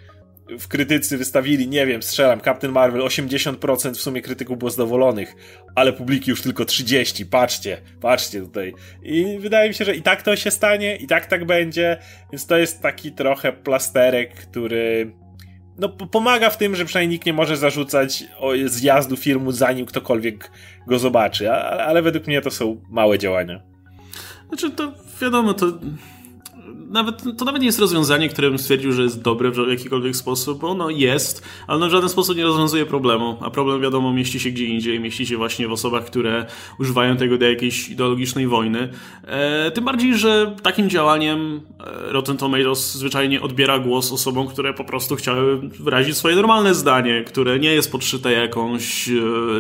w 0.60 0.68
krytycy 0.68 1.18
wystawili, 1.18 1.68
nie 1.68 1.86
wiem, 1.86 2.04
strzelam, 2.04 2.42
Captain 2.42 2.74
Marvel, 2.74 3.02
80% 3.02 3.94
w 3.94 4.02
sumie 4.02 4.22
krytyków 4.22 4.58
było 4.58 4.72
zadowolonych, 4.72 5.36
ale 5.76 5.94
publiki 5.94 6.30
już 6.30 6.42
tylko 6.42 6.66
30, 6.66 7.26
patrzcie, 7.26 7.82
patrzcie 8.02 8.42
tutaj. 8.42 8.74
I 9.04 9.38
wydaje 9.40 9.70
mi 9.70 9.76
się, 9.76 9.86
że 9.86 9.96
i 9.96 10.02
tak 10.02 10.22
to 10.22 10.36
się 10.36 10.52
stanie, 10.52 10.96
i 10.96 11.08
tak 11.08 11.26
tak 11.26 11.46
będzie, 11.46 11.98
więc 12.32 12.48
to 12.48 12.58
jest 12.58 12.82
taki 12.82 13.12
trochę 13.12 13.54
plasterek, 13.54 14.34
który 14.34 15.12
no, 15.78 15.90
pomaga 15.90 16.50
w 16.50 16.58
tym, 16.58 16.76
że 16.76 16.86
przynajmniej 16.86 17.16
nikt 17.16 17.26
nie 17.26 17.34
może 17.34 17.58
zarzucać 17.58 18.24
zjazdu 18.66 19.18
filmu, 19.18 19.52
zanim 19.52 19.86
ktokolwiek 19.86 20.52
go 20.88 21.00
zobaczy, 21.00 21.52
ale 21.52 22.02
według 22.02 22.28
mnie 22.28 22.42
to 22.42 22.52
są 22.52 22.82
małe 22.90 23.20
działania. 23.20 23.62
Znaczy, 24.48 24.72
to 24.72 24.94
wiadomo, 25.22 25.54
to 25.54 25.66
nawet, 26.90 27.24
to 27.38 27.46
nawet 27.46 27.62
nie 27.62 27.66
jest 27.66 27.80
rozwiązanie, 27.80 28.30
które 28.30 28.50
bym 28.50 28.60
stwierdził, 28.60 28.92
że 28.92 29.04
jest 29.04 29.22
dobre 29.22 29.52
w 29.52 29.70
jakikolwiek 29.70 30.16
sposób, 30.16 30.60
bo 30.60 30.70
ono 30.70 30.90
jest, 30.90 31.44
ale 31.68 31.80
no 31.80 31.88
w 31.88 31.92
żaden 31.92 32.10
sposób 32.10 32.38
nie 32.38 32.44
rozwiązuje 32.44 32.86
problemu, 32.86 33.38
a 33.42 33.50
problem 33.50 33.82
wiadomo 33.82 34.14
mieści 34.14 34.40
się 34.40 34.50
gdzie 34.52 34.66
indziej, 34.66 35.00
mieści 35.00 35.26
się 35.26 35.38
właśnie 35.38 35.68
w 35.68 35.72
osobach, 35.72 36.06
które 36.06 36.46
używają 36.80 37.18
tego 37.18 37.38
do 37.38 37.46
jakiejś 37.46 37.90
ideologicznej 37.90 38.48
wojny. 38.48 38.90
E, 39.24 39.72
tym 39.72 39.86
bardziej, 39.86 40.18
że 40.18 40.56
takim 40.64 40.90
działaniem 40.90 41.62
e, 41.80 42.12
Rotten 42.12 42.38
Tomatoes 42.38 42.94
zwyczajnie 42.96 43.42
odbiera 43.42 43.80
głos 43.80 44.12
osobom, 44.12 44.48
które 44.48 44.74
po 44.74 44.84
prostu 44.84 45.16
chciały 45.16 45.58
wyrazić 45.58 46.18
swoje 46.18 46.36
normalne 46.36 46.76
zdanie, 46.76 47.24
które 47.24 47.60
nie 47.60 47.72
jest 47.72 47.92
podszyte 47.92 48.32
jakąś, 48.32 49.10
e, 49.10 49.14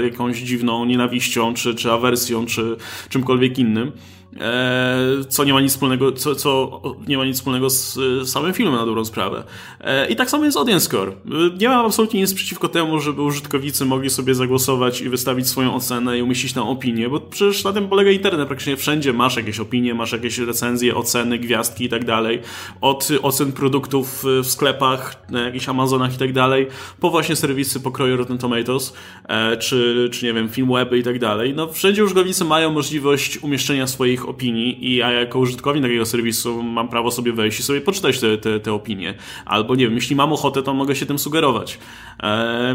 jakąś 0.03 0.37
dziwną 0.37 0.85
nienawiścią, 0.85 1.53
czy, 1.53 1.75
czy 1.75 1.91
awersją, 1.91 2.45
czy 2.45 2.75
czymkolwiek 3.09 3.59
innym. 3.59 3.91
E, 4.37 5.23
co 5.29 5.43
nie 5.43 5.53
ma 5.53 5.61
nic 5.61 5.71
wspólnego, 5.71 6.11
co, 6.11 6.35
co 6.35 6.81
nie 7.07 7.17
ma 7.17 7.25
nic 7.25 7.37
wspólnego 7.37 7.69
z 7.69 7.99
samym 8.29 8.53
filmem 8.53 8.75
na 8.75 8.85
dobrą 8.85 9.05
sprawę. 9.05 9.43
E, 9.81 10.07
I 10.09 10.15
tak 10.15 10.29
samo 10.29 10.45
jest 10.45 10.57
Audience 10.57 10.85
Score. 10.85 11.13
Nie 11.59 11.69
mam 11.69 11.85
absolutnie 11.85 12.21
nic 12.21 12.33
przeciwko 12.33 12.67
temu, 12.67 12.99
żeby 12.99 13.21
użytkownicy 13.21 13.85
mogli 13.85 14.09
sobie 14.09 14.35
zagłosować 14.35 15.01
i 15.01 15.09
wystawić 15.09 15.47
swoją 15.47 15.75
ocenę 15.75 16.19
i 16.19 16.21
umieścić 16.21 16.53
tam 16.53 16.67
opinię, 16.67 17.09
bo 17.09 17.19
przecież 17.19 17.63
na 17.63 17.73
tym 17.73 17.87
polega 17.87 18.11
internet. 18.11 18.47
Praktycznie 18.47 18.77
wszędzie 18.77 19.13
masz 19.13 19.35
jakieś 19.35 19.59
opinie, 19.59 19.93
masz 19.93 20.11
jakieś 20.11 20.37
recenzje, 20.37 20.95
oceny, 20.95 21.39
gwiazdki 21.39 21.85
i 21.85 21.89
tak 21.89 22.05
dalej. 22.05 22.41
Od 22.81 23.07
ocen 23.21 23.51
produktów 23.51 24.23
w 24.43 24.47
sklepach, 24.47 25.29
na 25.29 25.41
jakichś 25.41 25.69
Amazonach 25.69 26.15
i 26.15 26.17
tak 26.17 26.33
dalej, 26.33 26.67
po 26.99 27.09
właśnie 27.09 27.35
serwisy 27.35 27.79
pokroju 27.79 28.17
Rotten 28.17 28.37
Tomatoes, 28.37 28.93
e, 29.27 29.57
czy, 29.57 30.09
czy 30.11 30.25
nie 30.25 30.33
wiem, 30.33 30.49
Filmweby 30.49 30.97
i 30.97 31.03
tak 31.03 31.19
dalej. 31.19 31.53
No 31.55 31.67
wszędzie 31.67 32.03
użytkownicy 32.03 32.45
mają 32.45 32.71
możliwość 32.71 33.37
umieszczenia 33.37 33.87
swoich 33.87 34.18
swoich 34.19 34.29
opinii 34.29 34.85
i 34.85 34.95
ja 34.95 35.11
jako 35.11 35.39
użytkownik 35.39 35.83
takiego 35.83 36.05
serwisu 36.05 36.63
mam 36.63 36.89
prawo 36.89 37.11
sobie 37.11 37.33
wejść 37.33 37.59
i 37.59 37.63
sobie 37.63 37.81
poczytać 37.81 38.19
te, 38.19 38.37
te, 38.37 38.59
te 38.59 38.73
opinie. 38.73 39.13
Albo 39.45 39.75
nie 39.75 39.85
wiem, 39.85 39.95
jeśli 39.95 40.15
mam 40.15 40.33
ochotę, 40.33 40.63
to 40.63 40.73
mogę 40.73 40.95
się 40.95 41.05
tym 41.05 41.19
sugerować. 41.19 41.79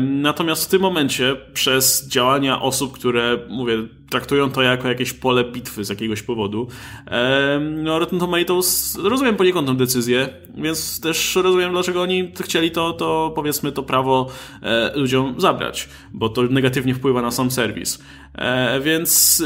Natomiast 0.00 0.64
w 0.64 0.69
tym 0.69 0.82
momencie 0.82 1.37
przez 1.55 2.08
działania 2.08 2.61
osób, 2.61 2.93
które, 2.93 3.38
mówię, 3.49 3.79
traktują 4.11 4.50
to 4.50 4.62
jako 4.62 4.88
jakieś 4.88 5.12
pole 5.12 5.44
bitwy 5.44 5.85
z 5.85 5.88
jakiegoś 5.88 6.23
powodu. 6.23 6.69
No, 7.61 7.99
Rotten 7.99 8.19
Tomatoes, 8.19 8.99
rozumiem 9.02 9.37
poniekąd 9.37 9.69
tę 9.69 9.75
decyzję, 9.75 10.29
więc 10.56 11.00
też 11.00 11.37
rozumiem, 11.37 11.73
dlaczego 11.73 12.02
oni 12.02 12.33
chcieli 12.45 12.71
to, 12.71 12.92
to 12.92 13.33
powiedzmy, 13.35 13.73
to 13.73 13.83
prawo 13.83 14.30
e, 14.62 14.92
ludziom 14.95 15.35
zabrać, 15.38 15.88
bo 16.12 16.28
to 16.28 16.42
negatywnie 16.42 16.95
wpływa 16.95 17.23
na 17.23 17.30
sam 17.30 17.50
serwis. 17.50 17.99
E, 18.35 18.81
więc 18.81 19.43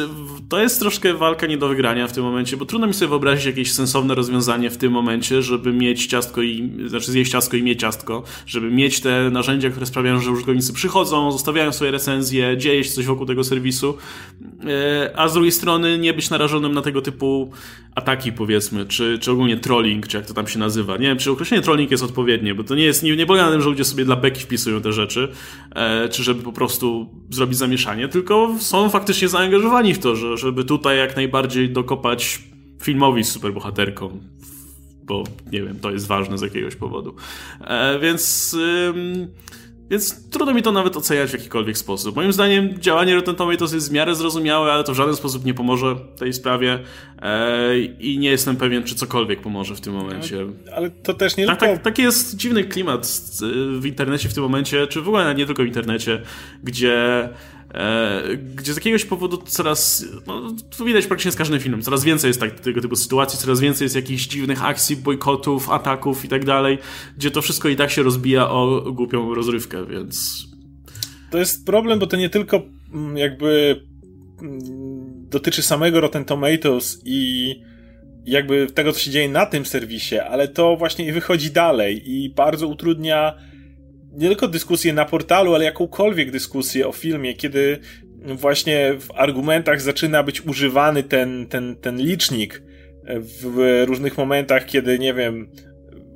to 0.49 0.61
jest 0.61 0.81
troszkę 0.81 1.15
walka 1.15 1.47
nie 1.47 1.59
do 1.59 1.69
wygrania 1.69 2.07
w 2.07 2.13
tym 2.13 2.25
momencie, 2.25 2.57
bo 2.57 2.65
trudno 2.65 2.87
mi 2.87 2.95
sobie 2.95 3.09
wyobrazić 3.09 3.47
jakieś 3.47 3.73
sensowne 3.73 4.15
rozwiązanie 4.15 4.71
w 4.71 4.77
tym 4.77 4.93
momencie, 4.93 5.43
żeby 5.43 5.73
mieć 5.73 6.07
ciastko 6.07 6.43
i, 6.43 6.73
znaczy 6.87 7.13
zjeść 7.13 7.33
ciastko 7.33 7.57
i 7.57 7.63
mieć 7.63 7.81
ciastko, 7.81 8.23
żeby 8.47 8.71
mieć 8.71 9.01
te 9.01 9.31
narzędzia, 9.31 9.71
które 9.71 9.87
sprawiają, 9.87 10.21
że 10.21 10.31
użytkownicy 10.31 10.73
przychodzą, 10.73 11.33
zostawiają 11.33 11.73
swoje 11.73 11.91
recenzje, 11.91 12.57
dzieje 12.57 12.85
się 12.85 12.91
coś 12.91 13.07
wokół 13.07 13.27
tego 13.27 13.45
serwisu, 13.45 13.97
e, 14.67 15.11
a 15.17 15.29
z 15.29 15.33
drugiej 15.33 15.53
strony 15.53 15.99
nie 15.99 16.15
być 16.15 16.31
narażonym 16.31 16.73
na 16.73 16.83
tego 16.83 17.03
typu 17.03 17.53
ataki, 17.95 18.33
powiedzmy, 18.33 18.87
czy, 18.87 19.19
czy 19.19 19.33
ogólnie 19.33 19.57
trolling, 19.57 20.07
czy 20.07 20.17
jak 20.17 20.27
to 20.27 20.35
tam 20.35 20.47
się 20.47 20.59
nazywa. 20.59 20.97
Nie 20.97 21.07
wiem, 21.07 21.19
czy 21.19 21.31
określenie 21.31 21.63
trolling 21.63 21.91
jest 21.91 22.03
odpowiednie, 22.03 22.55
bo 22.55 22.65
to 22.65 22.75
nie 22.75 22.85
jest, 22.85 23.03
nie, 23.03 23.17
nie 23.17 23.27
na 23.27 23.51
tym, 23.51 23.63
że 23.63 23.69
ludzie 23.69 23.85
sobie 23.85 24.05
dla 24.05 24.17
beki 24.17 24.41
wpisują 24.41 24.81
te 24.81 24.93
rzeczy, 24.93 25.29
e, 25.75 26.09
czy 26.09 26.23
żeby 26.23 26.43
po 26.43 26.53
prostu 26.53 27.09
zrobić 27.31 27.59
zamieszanie, 27.59 28.09
tylko 28.09 28.55
są 28.59 28.78
faktycznie 28.91 29.29
zaangażowani 29.29 29.95
w 29.95 29.99
to, 29.99 30.17
że, 30.17 30.37
żeby 30.37 30.65
tutaj 30.65 30.99
jak 30.99 31.17
najbardziej 31.17 31.71
dokopać 31.71 32.43
filmowi 32.83 33.25
z 33.25 33.33
superbohaterką 33.33 34.21
bo 35.09 35.25
nie 35.53 35.63
wiem, 35.63 35.81
to 35.81 35.91
jest 35.91 36.07
ważne 36.07 36.39
z 36.39 36.43
jakiegoś 36.43 36.77
powodu. 36.77 37.15
E, 37.61 37.99
więc. 37.99 38.57
Ym, 38.95 39.29
więc 39.91 40.31
trudno 40.31 40.55
mi 40.55 40.63
to 40.63 40.73
nawet 40.73 40.97
oceniać 40.97 41.31
w 41.31 41.33
jakikolwiek 41.33 41.79
sposób. 41.79 42.17
Moim 42.17 42.33
zdaniem 42.33 42.79
działanie 42.79 43.15
Rotten 43.15 43.35
Tomatoes 43.35 43.73
jest 43.73 43.91
w 43.91 43.93
miarę 43.93 44.15
zrozumiałe, 44.15 44.73
ale 44.73 44.85
to 44.85 44.93
w 44.93 44.97
żaden 44.97 45.17
sposób 45.17 45.45
nie 45.45 45.55
pomoże 45.55 45.97
tej 46.19 46.33
sprawie 46.33 46.79
e, 47.23 47.79
i 47.79 48.19
nie 48.19 48.31
jestem 48.31 48.57
pewien, 48.57 48.83
czy 48.83 48.95
cokolwiek 48.95 49.41
pomoże 49.41 49.75
w 49.75 49.81
tym 49.81 49.93
momencie. 49.93 50.37
Ale, 50.37 50.75
ale 50.77 50.91
to 50.91 51.15
też 51.15 51.37
nie 51.37 51.47
tak, 51.47 51.61
tylko... 51.61 51.75
Tak, 51.75 51.85
taki 51.85 52.03
jest 52.03 52.37
dziwny 52.37 52.65
klimat 52.65 53.07
w 53.79 53.87
internecie 53.87 54.29
w 54.29 54.35
tym 54.35 54.43
momencie, 54.43 54.87
czy 54.87 55.03
w 55.03 55.09
ogóle 55.09 55.35
nie 55.35 55.47
tylko 55.47 55.63
w 55.63 55.67
internecie, 55.67 56.23
gdzie 56.63 57.29
E, 57.29 57.58
gdzie 58.55 58.73
z 58.73 58.77
jakiegoś 58.77 59.05
powodu 59.05 59.37
coraz, 59.37 60.07
no, 60.27 60.55
to 60.79 60.85
widać 60.85 61.07
praktycznie 61.07 61.33
z 61.33 61.37
każdym 61.37 61.61
filmem, 61.61 61.83
coraz 61.83 62.05
więcej 62.05 62.29
jest 62.29 62.41
tak, 62.41 62.61
tego 62.61 62.81
typu 62.81 62.97
sytuacji, 62.97 63.39
coraz 63.39 63.61
więcej 63.61 63.85
jest 63.85 63.97
jakichś 63.97 64.27
dziwnych 64.27 64.65
akcji, 64.65 64.97
bojkotów, 64.97 65.71
ataków 65.71 66.25
i 66.25 66.29
tak 66.29 66.45
dalej, 66.45 66.79
gdzie 67.17 67.31
to 67.31 67.43
wszystko 67.43 67.69
i 67.69 67.77
tak 67.77 67.91
się 67.91 68.03
rozbija 68.03 68.51
o 68.51 68.93
głupią 68.93 69.35
rozrywkę, 69.35 69.87
więc... 69.87 70.47
To 71.31 71.39
jest 71.39 71.67
problem, 71.67 71.99
bo 71.99 72.07
to 72.07 72.17
nie 72.17 72.31
tylko 72.31 72.63
mm, 72.95 73.17
jakby 73.17 73.83
dotyczy 75.31 75.63
samego 75.63 76.01
Rotten 76.01 76.25
Tomatoes 76.25 77.03
i 77.05 77.55
jakby 78.25 78.67
tego, 78.67 78.93
co 78.93 78.99
się 78.99 79.11
dzieje 79.11 79.29
na 79.29 79.47
tym 79.47 79.67
serwisie, 79.67 80.19
ale 80.19 80.49
to 80.49 80.77
właśnie 80.77 81.13
wychodzi 81.13 81.51
dalej 81.51 82.11
i 82.13 82.31
bardzo 82.31 82.69
utrudnia 82.69 83.35
nie 84.19 84.29
tylko 84.29 84.49
dyskusję 84.49 84.93
na 84.93 85.05
portalu, 85.05 85.55
ale 85.55 85.65
jakąkolwiek 85.65 86.31
dyskusję 86.31 86.89
o 86.89 86.93
filmie, 86.93 87.35
kiedy 87.35 87.79
właśnie 88.25 88.95
w 89.01 89.11
argumentach 89.15 89.81
zaczyna 89.81 90.23
być 90.23 90.47
używany 90.47 91.03
ten, 91.03 91.47
ten, 91.47 91.77
ten 91.77 91.97
licznik 91.97 92.63
w 93.21 93.85
różnych 93.87 94.19
momentach, 94.19 94.67
kiedy 94.67 94.99
nie 94.99 95.15
wiem, 95.15 95.49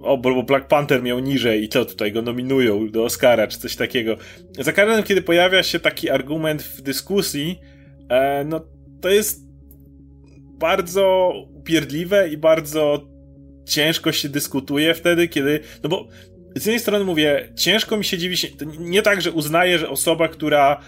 o, 0.03 0.19
bo 0.19 0.43
Black 0.43 0.67
Panther 0.67 1.03
miał 1.03 1.19
niżej 1.19 1.65
i 1.65 1.69
co 1.69 1.85
tutaj 1.85 2.13
go 2.13 2.23
nominują 2.23 2.91
do 2.91 3.05
Oscara, 3.05 3.47
czy 3.47 3.59
coś 3.59 3.77
takiego. 3.77 4.17
Za 4.59 4.73
każdym 4.73 4.89
razem, 4.89 5.05
kiedy 5.05 5.23
pojawia 5.23 5.63
się 5.63 5.81
taki 5.81 6.11
argument 6.11 6.63
w 6.63 6.83
dyskusji, 6.83 7.59
e, 8.09 8.45
no 8.45 8.67
to 9.01 9.09
jest 9.09 9.41
bardzo 10.59 11.33
upierdliwe 11.55 12.29
i 12.29 12.37
bardzo 12.37 13.09
ciężko 13.65 14.13
się 14.13 14.29
dyskutuje 14.29 14.95
wtedy, 14.95 15.29
kiedy, 15.29 15.61
no 15.83 15.89
bo 15.89 16.09
z 16.55 16.67
jednej 16.67 16.81
strony 16.81 17.05
mówię, 17.05 17.49
ciężko 17.57 17.97
mi 17.97 18.05
się 18.05 18.19
dziwi 18.19 18.37
się, 18.37 18.49
nie 18.79 19.03
tak, 19.03 19.23
że 19.23 19.33
uznaję, 19.33 19.79
że 19.79 19.89
osoba, 19.89 20.29
która 20.29 20.81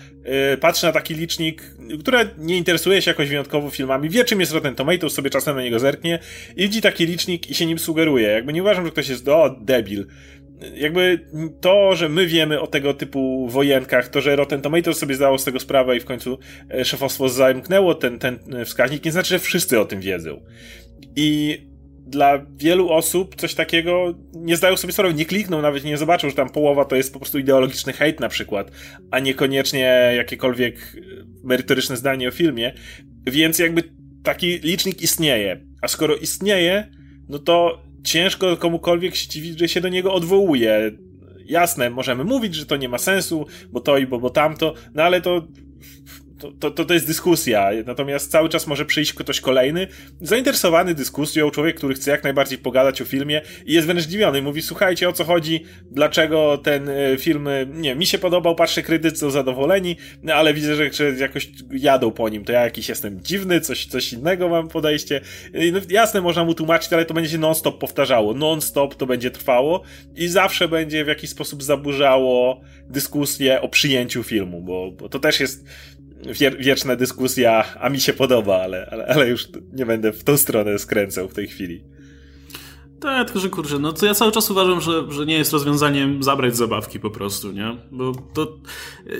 y, 0.54 0.56
patrzy 0.56 0.86
na 0.86 0.92
taki 0.92 1.14
licznik, 1.14 1.62
która 2.00 2.20
nie 2.38 2.56
interesuje 2.56 3.02
się 3.02 3.10
jakoś 3.10 3.28
wyjątkowo 3.28 3.70
filmami, 3.70 4.10
wie 4.10 4.24
czym 4.24 4.40
jest 4.40 4.52
Rotten 4.52 4.74
Tomatoes, 4.74 5.12
sobie 5.12 5.30
czasem 5.30 5.56
na 5.56 5.62
niego 5.62 5.78
zerknie 5.78 6.18
i 6.56 6.62
widzi 6.62 6.82
taki 6.82 7.06
licznik 7.06 7.50
i 7.50 7.54
się 7.54 7.66
nim 7.66 7.78
sugeruje. 7.78 8.28
Jakby 8.28 8.52
nie 8.52 8.62
uważam, 8.62 8.84
że 8.84 8.90
ktoś 8.90 9.08
jest, 9.08 9.28
o, 9.28 9.56
debil. 9.60 10.06
Jakby 10.74 11.26
to, 11.60 11.96
że 11.96 12.08
my 12.08 12.26
wiemy 12.26 12.60
o 12.60 12.66
tego 12.66 12.94
typu 12.94 13.48
wojenkach, 13.48 14.08
to, 14.08 14.20
że 14.20 14.36
Rotten 14.36 14.60
Tomatoes 14.60 14.98
sobie 14.98 15.14
zdało 15.14 15.38
z 15.38 15.44
tego 15.44 15.60
sprawę 15.60 15.96
i 15.96 16.00
w 16.00 16.04
końcu 16.04 16.38
e, 16.70 16.84
szefostwo 16.84 17.28
zamknęło 17.28 17.94
ten, 17.94 18.18
ten 18.18 18.38
wskaźnik, 18.64 19.04
nie 19.04 19.12
znaczy, 19.12 19.28
że 19.28 19.38
wszyscy 19.38 19.80
o 19.80 19.84
tym 19.84 20.00
wiedzą. 20.00 20.40
I 21.16 21.58
dla 22.06 22.46
wielu 22.56 22.90
osób 22.90 23.36
coś 23.36 23.54
takiego 23.54 24.14
nie 24.34 24.56
zdają 24.56 24.76
sobie 24.76 24.92
sprawy, 24.92 25.14
nie 25.14 25.26
klikną, 25.26 25.62
nawet 25.62 25.84
nie 25.84 25.96
zobaczą, 25.96 26.30
że 26.30 26.36
tam 26.36 26.50
połowa 26.50 26.84
to 26.84 26.96
jest 26.96 27.12
po 27.12 27.18
prostu 27.18 27.38
ideologiczny 27.38 27.92
hejt 27.92 28.20
na 28.20 28.28
przykład, 28.28 28.70
a 29.10 29.18
niekoniecznie 29.18 30.12
jakiekolwiek 30.16 30.76
e, 30.76 31.00
merytoryczne 31.44 31.96
zdanie 31.96 32.28
o 32.28 32.30
filmie, 32.30 32.72
więc 33.26 33.58
jakby 33.58 33.82
taki 34.22 34.58
licznik 34.58 35.02
istnieje. 35.02 35.60
A 35.82 35.88
skoro 35.88 36.16
istnieje, 36.16 36.90
no 37.28 37.38
to 37.38 37.82
ciężko 38.04 38.56
komukolwiek 38.56 39.14
się 39.14 39.28
dziwić, 39.28 39.58
że 39.58 39.68
się 39.68 39.80
do 39.80 39.88
niego 39.88 40.14
odwołuje. 40.14 40.90
Jasne, 41.46 41.90
możemy 41.90 42.24
mówić, 42.24 42.54
że 42.54 42.66
to 42.66 42.76
nie 42.76 42.88
ma 42.88 42.98
sensu, 42.98 43.46
bo 43.70 43.80
to 43.80 43.98
i 43.98 44.06
bo, 44.06 44.18
bo 44.18 44.30
tamto, 44.30 44.74
no 44.94 45.02
ale 45.02 45.20
to 45.20 45.46
to, 46.60 46.70
to, 46.70 46.84
to 46.84 46.94
jest 46.94 47.06
dyskusja, 47.06 47.70
natomiast 47.86 48.30
cały 48.30 48.48
czas 48.48 48.66
może 48.66 48.84
przyjść 48.84 49.12
ktoś 49.12 49.40
kolejny, 49.40 49.86
zainteresowany 50.20 50.94
dyskusją, 50.94 51.50
człowiek, 51.50 51.76
który 51.76 51.94
chce 51.94 52.10
jak 52.10 52.24
najbardziej 52.24 52.58
pogadać 52.58 53.02
o 53.02 53.04
filmie 53.04 53.42
i 53.66 53.72
jest 53.72 53.86
wręcz 53.86 54.02
zdziwiony. 54.02 54.42
Mówi, 54.42 54.62
słuchajcie, 54.62 55.08
o 55.08 55.12
co 55.12 55.24
chodzi, 55.24 55.64
dlaczego 55.90 56.58
ten 56.58 56.88
e, 56.88 57.16
film, 57.18 57.48
e, 57.48 57.66
nie, 57.66 57.94
mi 57.94 58.06
się 58.06 58.18
podobał, 58.18 58.54
patrzę, 58.54 58.82
krytycy 58.82 59.16
są 59.16 59.30
zadowoleni, 59.30 59.96
ale 60.34 60.54
widzę, 60.54 60.74
że, 60.76 60.92
że 60.92 61.10
jakoś 61.10 61.50
jadą 61.70 62.10
po 62.10 62.28
nim, 62.28 62.44
to 62.44 62.52
ja 62.52 62.64
jakiś 62.64 62.88
jestem 62.88 63.20
dziwny, 63.22 63.60
coś, 63.60 63.86
coś 63.86 64.12
innego 64.12 64.48
mam 64.48 64.68
podejście. 64.68 65.20
No, 65.72 65.80
jasne, 65.88 66.20
można 66.20 66.44
mu 66.44 66.54
tłumaczyć, 66.54 66.92
ale 66.92 67.04
to 67.04 67.14
będzie 67.14 67.30
się 67.30 67.38
non-stop 67.38 67.78
powtarzało. 67.78 68.34
Non-stop 68.34 68.94
to 68.94 69.06
będzie 69.06 69.30
trwało 69.30 69.82
i 70.16 70.28
zawsze 70.28 70.68
będzie 70.68 71.04
w 71.04 71.08
jakiś 71.08 71.30
sposób 71.30 71.62
zaburzało 71.62 72.60
dyskusję 72.88 73.60
o 73.60 73.68
przyjęciu 73.68 74.22
filmu, 74.22 74.62
bo, 74.62 74.92
bo 74.92 75.08
to 75.08 75.18
też 75.18 75.40
jest 75.40 75.64
wieczna 76.58 76.96
dyskusja, 76.96 77.64
a 77.80 77.88
mi 77.88 78.00
się 78.00 78.12
podoba, 78.12 78.62
ale, 78.62 78.88
ale, 78.90 79.06
ale 79.06 79.28
już 79.28 79.48
nie 79.72 79.86
będę 79.86 80.12
w 80.12 80.24
tą 80.24 80.36
stronę 80.36 80.78
skręcał 80.78 81.28
w 81.28 81.34
tej 81.34 81.48
chwili. 81.48 81.84
Tak, 83.04 83.26
tylko 83.26 83.40
że 83.40 83.48
kurczę, 83.48 83.78
no 83.78 83.92
to 83.92 84.06
ja 84.06 84.14
cały 84.14 84.32
czas 84.32 84.50
uważam, 84.50 84.80
że, 84.80 85.12
że 85.12 85.26
nie 85.26 85.34
jest 85.34 85.52
rozwiązaniem 85.52 86.22
zabrać 86.22 86.56
zabawki 86.56 87.00
po 87.00 87.10
prostu, 87.10 87.52
nie? 87.52 87.76
Bo 87.92 88.12
to 88.34 88.52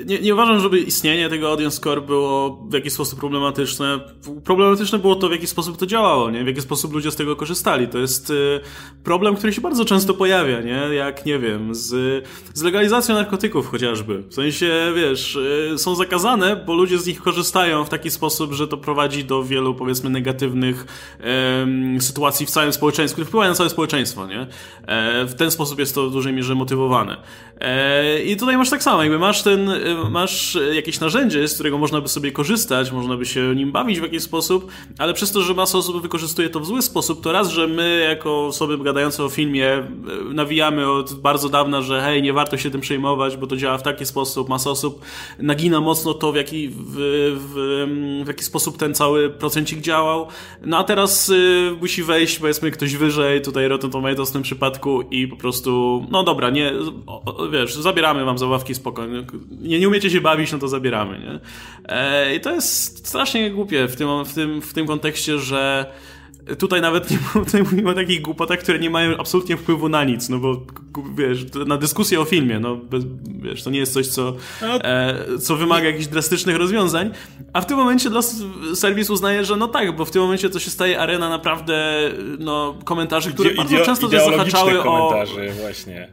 nie, 0.07 0.21
nie 0.21 0.35
uważam, 0.35 0.61
żeby 0.61 0.79
istnienie 0.79 1.29
tego 1.29 1.49
audience 1.49 1.77
score 1.77 2.01
było 2.01 2.65
w 2.71 2.75
jakiś 2.75 2.93
sposób 2.93 3.19
problematyczne. 3.21 4.01
Problematyczne 4.45 4.99
było 4.99 5.15
to, 5.15 5.29
w 5.29 5.33
jaki 5.33 5.47
sposób 5.47 5.77
to 5.77 5.87
działało, 5.87 6.31
nie? 6.31 6.45
W 6.45 6.47
jaki 6.47 6.61
sposób 6.61 6.93
ludzie 6.93 7.11
z 7.11 7.17
tego 7.17 7.37
korzystali. 7.37 7.89
To 7.89 7.99
jest 7.99 8.31
y, 8.31 8.61
problem, 9.05 9.37
który 9.37 9.53
się 9.53 9.61
bardzo 9.61 9.85
często 9.85 10.15
pojawia, 10.15 10.61
nie? 10.61 10.95
Jak, 10.95 11.27
nie 11.27 11.39
wiem, 11.39 11.75
z, 11.75 12.25
z 12.55 12.63
legalizacją 12.63 13.15
narkotyków 13.15 13.67
chociażby. 13.71 14.23
W 14.29 14.35
sensie, 14.35 14.93
wiesz, 14.97 15.37
y, 15.37 15.79
są 15.79 15.95
zakazane, 15.95 16.57
bo 16.67 16.75
ludzie 16.75 16.99
z 16.99 17.07
nich 17.07 17.23
korzystają 17.23 17.85
w 17.85 17.89
taki 17.89 18.11
sposób, 18.11 18.53
że 18.53 18.69
to 18.69 18.77
prowadzi 18.77 19.25
do 19.25 19.45
wielu, 19.45 19.75
powiedzmy, 19.75 20.11
negatywnych 20.11 20.87
sytuacji 22.01 22.47
w 22.47 22.51
całym 22.51 22.73
społeczeństwie, 22.73 23.15
które 23.15 23.27
wpływają 23.27 23.51
na 23.51 23.57
całe 23.57 23.71
społeczeństwo, 23.75 24.27
nie? 24.27 24.47
E, 24.87 25.25
w 25.25 25.35
ten 25.35 25.51
sposób 25.51 25.79
jest 25.79 25.95
to 25.95 26.09
w 26.09 26.13
dużej 26.13 26.33
mierze 26.33 26.55
motywowane. 26.55 27.17
E, 27.61 28.23
I 28.23 28.37
tutaj 28.37 28.57
masz 28.57 28.71
tak 28.71 28.83
samo, 28.83 29.03
jakby 29.03 29.19
masz 29.19 29.43
ten, 29.43 29.71
e, 29.71 30.11
masz 30.11 30.59
jakieś 30.73 31.01
narzędzie, 31.01 31.49
z 31.49 31.55
którego 31.55 31.79
można 31.79 32.01
by 32.01 32.09
sobie 32.09 32.33
korzystać, 32.33 32.93
można 32.93 33.17
by 33.17 33.27
się 33.27 33.55
nim 33.57 33.73
bawić 33.73 34.01
w 34.01 34.03
jakiś 34.03 34.23
sposób, 34.23 34.71
ale 34.99 35.15
przez 35.15 35.33
to, 35.33 35.43
że 35.43 35.55
masa 35.55 35.79
osób 35.79 36.03
wykorzystuje 36.03 36.49
to 36.51 36.61
w 36.61 36.67
zły 36.67 36.83
sposób, 36.83 37.23
to 37.23 37.33
raz, 37.33 37.51
że 37.51 37.67
my 37.67 38.07
jako 38.09 38.47
osoby 38.47 38.79
gadające 38.79 39.25
o 39.25 39.29
filmie 39.29 39.83
nawijamy 40.35 40.91
od 40.91 41.15
bardzo 41.15 41.49
dawna, 41.49 41.83
że 41.83 42.03
hej, 42.03 42.23
nie 42.23 42.33
warto 42.33 42.57
się 42.57 42.71
tym 42.71 42.81
przejmować, 42.81 43.37
bo 43.37 43.47
to 43.47 43.57
działa 43.57 43.79
w 43.79 43.83
taki 43.83 44.07
sposób, 44.07 44.49
masa 44.49 44.71
osób 44.71 45.05
nagina 45.39 45.81
mocno 45.81 46.15
to, 46.15 46.33
w 46.33 46.37
jaki, 46.37 46.69
w, 46.69 46.75
w, 47.39 48.25
w 48.25 48.29
jaki 48.29 48.45
sposób 48.45 48.79
ten 48.79 48.95
cały 48.95 49.31
procencik 49.31 49.81
działał, 49.81 50.27
no 50.63 50.79
a 50.79 50.85
teraz 50.85 51.29
y, 51.29 51.77
musi 51.81 52.03
wejść, 52.03 52.39
powiedzmy, 52.39 52.71
ktoś 52.71 52.97
wyżej, 52.97 53.43
tutaj 53.43 53.64
tutaj 53.65 53.69
Rotten 53.69 53.91
Tomatoes 53.91 54.31
w 54.31 54.33
tym 54.33 54.43
przypadku 54.43 55.03
i 55.03 55.29
po 55.29 55.37
prostu, 55.37 56.05
no 56.11 56.23
dobra, 56.23 56.51
nie, 56.51 56.73
wiesz, 57.53 57.75
zabieramy 57.75 58.25
wam 58.25 58.39
zabawki 58.39 58.75
spokojnie. 58.75 59.25
Nie, 59.51 59.81
nie 59.81 59.89
umiecie 59.89 60.11
się 60.11 60.21
bawić, 60.21 60.53
no 60.53 60.59
to 60.59 60.69
zabieramy, 60.69 61.19
nie? 61.19 61.41
E, 61.89 62.35
I 62.35 62.41
to 62.41 62.55
jest 62.55 63.07
strasznie 63.07 63.51
głupie 63.51 63.89
w 63.89 63.97
tym, 63.97 64.25
w 64.25 64.35
tym, 64.35 64.63
w 64.63 64.73
tym 64.73 64.87
kontekście, 64.87 65.39
że 65.39 65.87
tutaj 66.59 66.81
nawet 66.81 67.11
nie 67.11 67.19
tutaj 67.45 67.63
mówimy 67.63 67.91
o 67.91 67.95
takich 67.95 68.23
głupotach, 68.23 68.59
które 68.59 68.79
nie 68.79 68.91
mają 68.91 69.17
absolutnie 69.17 69.57
wpływu 69.57 69.89
na 69.89 70.05
nic, 70.05 70.29
no 70.29 70.39
bo 70.39 70.67
wiesz, 71.17 71.47
na 71.67 71.77
dyskusję 71.77 72.21
o 72.21 72.25
filmie, 72.25 72.61
no 72.61 72.77
bez, 72.77 73.05
wiesz, 73.43 73.63
to 73.63 73.71
nie 73.71 73.79
jest 73.79 73.93
coś, 73.93 74.07
co, 74.07 74.35
no. 74.63 74.81
e, 74.81 75.39
co 75.39 75.57
wymaga 75.57 75.87
jakichś 75.87 76.07
drastycznych 76.07 76.57
rozwiązań, 76.57 77.11
a 77.53 77.61
w 77.61 77.67
tym 77.67 77.77
momencie 77.77 78.11
dla 78.11 78.23
serwis 78.75 79.11
uznaje, 79.11 79.45
że 79.45 79.57
no 79.57 79.69
tak, 79.69 79.97
bo 79.97 80.05
w 80.05 80.11
tym 80.11 80.23
momencie 80.23 80.51
to 80.51 80.59
się 80.59 80.71
staje 80.71 81.01
arena 81.01 81.29
naprawdę 81.29 82.11
no, 82.39 82.79
komentarzy, 82.85 83.33
które 83.33 83.51
Ideo, 83.51 83.65
bardzo 83.65 83.85
często 83.85 84.09
też 84.09 84.25
zahaczały 84.25 84.83
o... 84.83 85.25
właśnie 85.61 86.09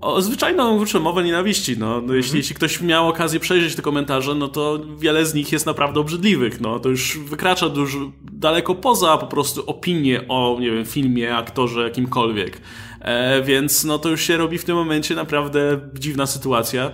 o 0.00 0.22
zwyczajną 0.22 0.78
kurczę, 0.78 1.00
mowę 1.00 1.24
nienawiści. 1.24 1.78
No. 1.78 2.00
no 2.00 2.14
jeśli, 2.14 2.28
mhm. 2.28 2.36
jeśli 2.36 2.56
ktoś 2.56 2.80
miał 2.80 3.08
okazję 3.08 3.40
przejrzeć 3.40 3.74
te 3.74 3.82
komentarze, 3.82 4.34
no 4.34 4.48
to 4.48 4.80
wiele 4.98 5.26
z 5.26 5.34
nich 5.34 5.52
jest 5.52 5.66
naprawdę 5.66 6.00
obrzydliwych. 6.00 6.60
No. 6.60 6.80
To 6.80 6.88
już 6.88 7.18
wykracza 7.18 7.68
dużo, 7.68 7.98
daleko 8.32 8.74
poza 8.74 9.16
po 9.16 9.26
prostu 9.26 9.66
opinię 9.66 10.28
o, 10.28 10.56
nie 10.60 10.70
wiem, 10.70 10.84
filmie, 10.84 11.36
aktorze, 11.36 11.82
jakimkolwiek. 11.82 12.60
E, 13.00 13.42
więc 13.42 13.84
no 13.84 13.98
to 13.98 14.08
już 14.08 14.22
się 14.22 14.36
robi 14.36 14.58
w 14.58 14.64
tym 14.64 14.76
momencie 14.76 15.14
naprawdę 15.14 15.80
dziwna 15.94 16.26
sytuacja. 16.26 16.90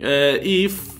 E, 0.00 0.38
I 0.38 0.68
w, 0.68 0.96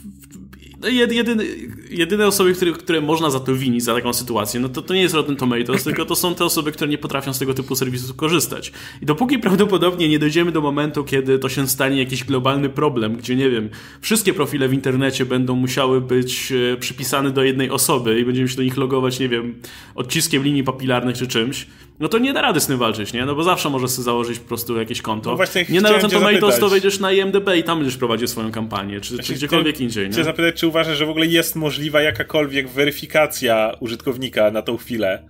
no 0.81 0.89
jedyny, 0.89 1.47
jedyne 1.91 2.27
osoby, 2.27 2.55
które, 2.55 2.73
które 2.73 3.01
można 3.01 3.31
za 3.31 3.41
to 3.41 3.55
winić, 3.55 3.85
za 3.85 3.95
taką 3.95 4.13
sytuację, 4.13 4.61
no 4.61 4.69
to, 4.69 4.83
to 4.83 4.95
nie 4.95 5.03
jest 5.03 5.15
Rotten 5.15 5.37
Tomatoes, 5.37 5.85
tylko 5.85 6.05
to 6.05 6.17
są 6.17 6.35
te 6.35 6.45
osoby, 6.45 6.73
które 6.73 6.91
nie 6.91 6.99
potrafią 6.99 7.33
z 7.33 7.39
tego 7.39 7.55
typu 7.55 7.77
serwisów 7.77 8.17
korzystać. 8.17 8.73
I 9.03 9.07
dopóki 9.07 9.39
prawdopodobnie 9.39 10.09
nie 10.09 10.19
dojdziemy 10.19 10.53
do 10.53 10.61
momentu, 10.61 11.05
kiedy 11.05 11.39
to 11.39 11.49
się 11.49 11.69
stanie 11.69 11.99
jakiś 11.99 12.25
globalny 12.25 12.69
problem, 12.69 13.17
gdzie 13.17 13.37
nie 13.37 13.51
wiem, 13.51 13.69
wszystkie 14.01 14.35
profile 14.35 14.69
w 14.69 14.73
internecie 14.73 15.27
będą 15.27 15.57
musiały 15.57 16.01
być 16.01 16.53
e, 16.53 16.77
przypisane 16.77 17.31
do 17.31 17.43
jednej 17.43 17.71
osoby 17.71 18.21
i 18.21 18.25
będziemy 18.25 18.49
się 18.49 18.57
do 18.57 18.63
nich 18.63 18.77
logować, 18.77 19.21
nie 19.21 19.29
wiem, 19.29 19.55
odciskiem 19.95 20.43
linii 20.43 20.65
papilarnych 20.65 21.17
czy 21.17 21.27
czymś, 21.27 21.67
no 22.01 22.09
to 22.09 22.19
nie 22.19 22.33
da 22.33 22.43
rady 22.43 22.61
z 22.61 22.67
tym 22.67 22.79
walczyć, 22.79 23.13
nie? 23.13 23.27
No 23.27 23.35
bo 23.35 23.43
zawsze 23.43 23.71
możesz 23.71 23.91
sobie 23.91 24.05
założyć 24.05 24.39
po 24.39 24.49
prostu 24.49 24.79
jakieś 24.79 25.03
konto. 25.03 25.31
No 25.31 25.37
właśnie 25.37 25.65
nie 25.69 25.81
na 25.81 25.93
Rotten 25.93 26.11
Tomatoes 26.11 26.59
to 26.59 26.69
wejdziesz 26.69 27.01
na 27.01 27.13
IMDb 27.13 27.49
i 27.57 27.63
tam 27.63 27.79
będziesz 27.79 27.97
prowadził 27.97 28.29
swoją 28.29 28.53
kampanię, 28.53 29.01
czy, 29.01 29.19
czy 29.19 29.35
gdziekolwiek 29.35 29.81
indziej, 29.81 30.07
nie? 30.07 30.13
Chcę 30.13 30.25
zapytać, 30.25 30.55
czy 30.55 30.67
uważasz, 30.67 30.99
że 30.99 31.07
w 31.07 31.11
ogóle 31.11 31.27
jest 31.27 31.57
możliwa 31.57 32.03
jakakolwiek 32.03 32.69
weryfikacja 32.69 33.73
użytkownika 33.81 34.51
na 34.51 34.63
tą 34.63 34.77
chwilę? 34.77 35.23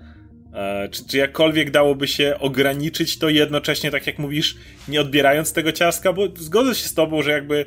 E, 0.54 0.88
czy, 0.88 1.08
czy 1.08 1.16
jakkolwiek 1.16 1.70
dałoby 1.70 2.08
się 2.08 2.36
ograniczyć 2.40 3.18
to 3.18 3.28
jednocześnie, 3.28 3.90
tak 3.90 4.06
jak 4.06 4.18
mówisz, 4.18 4.56
nie 4.88 5.00
odbierając 5.00 5.52
tego 5.52 5.72
ciastka? 5.72 6.12
Bo 6.12 6.22
zgodzę 6.36 6.74
się 6.74 6.88
z 6.88 6.94
tobą, 6.94 7.22
że 7.22 7.30
jakby 7.30 7.64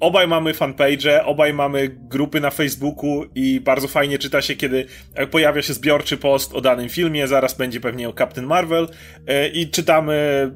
obaj 0.00 0.28
mamy 0.28 0.54
fanpage, 0.54 1.24
obaj 1.24 1.54
mamy 1.54 1.96
grupy 2.08 2.40
na 2.40 2.50
Facebooku 2.50 3.24
i 3.34 3.60
bardzo 3.60 3.88
fajnie 3.88 4.18
czyta 4.18 4.42
się, 4.42 4.56
kiedy 4.56 4.86
pojawia 5.30 5.62
się 5.62 5.72
zbiorczy 5.72 6.16
post 6.16 6.54
o 6.54 6.60
danym 6.60 6.88
filmie, 6.88 7.28
zaraz 7.28 7.56
będzie 7.56 7.80
pewnie 7.80 8.08
o 8.08 8.12
Captain 8.12 8.46
Marvel 8.46 8.88
e, 9.26 9.48
i 9.48 9.70
czytamy 9.70 10.50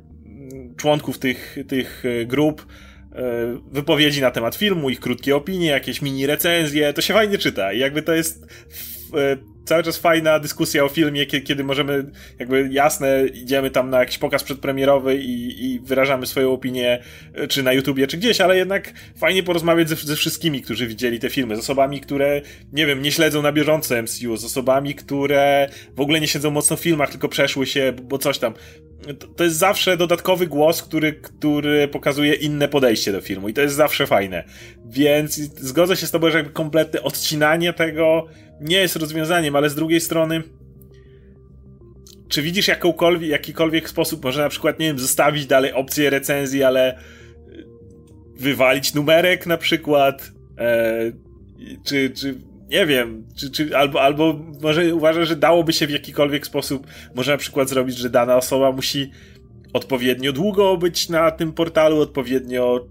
członków 0.76 1.18
tych, 1.18 1.58
tych 1.68 2.04
grup 2.26 2.66
wypowiedzi 3.72 4.20
na 4.20 4.30
temat 4.30 4.54
filmu, 4.54 4.90
ich 4.90 5.00
krótkie 5.00 5.36
opinie, 5.36 5.66
jakieś 5.66 6.02
mini 6.02 6.26
recenzje, 6.26 6.92
to 6.92 7.02
się 7.02 7.14
fajnie 7.14 7.38
czyta 7.38 7.72
i 7.72 7.78
jakby 7.78 8.02
to 8.02 8.14
jest 8.14 8.46
cały 9.66 9.82
czas 9.82 9.96
fajna 9.96 10.38
dyskusja 10.38 10.84
o 10.84 10.88
filmie, 10.88 11.26
kiedy 11.26 11.64
możemy, 11.64 12.10
jakby 12.38 12.68
jasne, 12.72 13.26
idziemy 13.26 13.70
tam 13.70 13.90
na 13.90 14.00
jakiś 14.00 14.18
pokaz 14.18 14.44
przedpremierowy 14.44 15.16
i, 15.16 15.64
i 15.64 15.80
wyrażamy 15.80 16.26
swoją 16.26 16.52
opinię, 16.52 17.02
e, 17.34 17.48
czy 17.48 17.62
na 17.62 17.72
YouTubie, 17.72 18.06
czy 18.06 18.16
gdzieś, 18.16 18.40
ale 18.40 18.56
jednak 18.56 18.92
fajnie 19.16 19.42
porozmawiać 19.42 19.88
ze, 19.88 19.96
ze 19.96 20.16
wszystkimi, 20.16 20.62
którzy 20.62 20.86
widzieli 20.86 21.20
te 21.20 21.30
filmy, 21.30 21.56
z 21.56 21.58
osobami, 21.58 22.00
które, 22.00 22.42
nie 22.72 22.86
wiem, 22.86 23.02
nie 23.02 23.12
śledzą 23.12 23.42
na 23.42 23.52
bieżąco 23.52 24.02
MCU, 24.02 24.36
z 24.36 24.44
osobami, 24.44 24.94
które 24.94 25.68
w 25.96 26.00
ogóle 26.00 26.20
nie 26.20 26.28
siedzą 26.28 26.50
mocno 26.50 26.76
w 26.76 26.80
filmach, 26.80 27.10
tylko 27.10 27.28
przeszły 27.28 27.66
się, 27.66 27.92
bo 28.02 28.18
coś 28.18 28.38
tam. 28.38 28.54
To, 29.18 29.26
to 29.26 29.44
jest 29.44 29.56
zawsze 29.56 29.96
dodatkowy 29.96 30.46
głos, 30.46 30.82
który, 30.82 31.12
który 31.12 31.88
pokazuje 31.88 32.34
inne 32.34 32.68
podejście 32.68 33.12
do 33.12 33.20
filmu 33.20 33.48
i 33.48 33.54
to 33.54 33.60
jest 33.60 33.74
zawsze 33.74 34.06
fajne. 34.06 34.44
Więc 34.84 35.34
zgodzę 35.60 35.96
się 35.96 36.06
z 36.06 36.10
tobą, 36.10 36.30
że 36.30 36.38
jakby 36.38 36.52
kompletne 36.52 37.02
odcinanie 37.02 37.72
tego 37.72 38.26
nie 38.60 38.76
jest 38.76 38.96
rozwiązaniem, 38.96 39.56
ale 39.56 39.70
z 39.70 39.74
drugiej 39.74 40.00
strony 40.00 40.42
czy 42.28 42.42
widzisz 42.42 42.68
jakąkolwiek, 42.68 43.30
jakikolwiek 43.30 43.88
sposób, 43.88 44.24
może 44.24 44.42
na 44.42 44.48
przykład, 44.48 44.78
nie 44.78 44.86
wiem, 44.86 44.98
zostawić 44.98 45.46
dalej 45.46 45.72
opcję 45.72 46.10
recenzji, 46.10 46.62
ale 46.62 46.98
wywalić 48.36 48.94
numerek 48.94 49.46
na 49.46 49.56
przykład, 49.56 50.32
e, 50.58 51.12
czy, 51.84 52.10
czy 52.10 52.34
nie 52.68 52.86
wiem, 52.86 53.26
czy, 53.36 53.50
czy, 53.50 53.76
albo, 53.76 54.02
albo 54.02 54.40
może 54.62 54.94
uważasz, 54.94 55.28
że 55.28 55.36
dałoby 55.36 55.72
się 55.72 55.86
w 55.86 55.90
jakikolwiek 55.90 56.46
sposób, 56.46 56.86
może 57.14 57.32
na 57.32 57.38
przykład 57.38 57.68
zrobić, 57.68 57.96
że 57.96 58.10
dana 58.10 58.36
osoba 58.36 58.72
musi 58.72 59.10
odpowiednio 59.72 60.32
długo 60.32 60.76
być 60.76 61.08
na 61.08 61.30
tym 61.30 61.52
portalu, 61.52 62.00
odpowiednio 62.00 62.86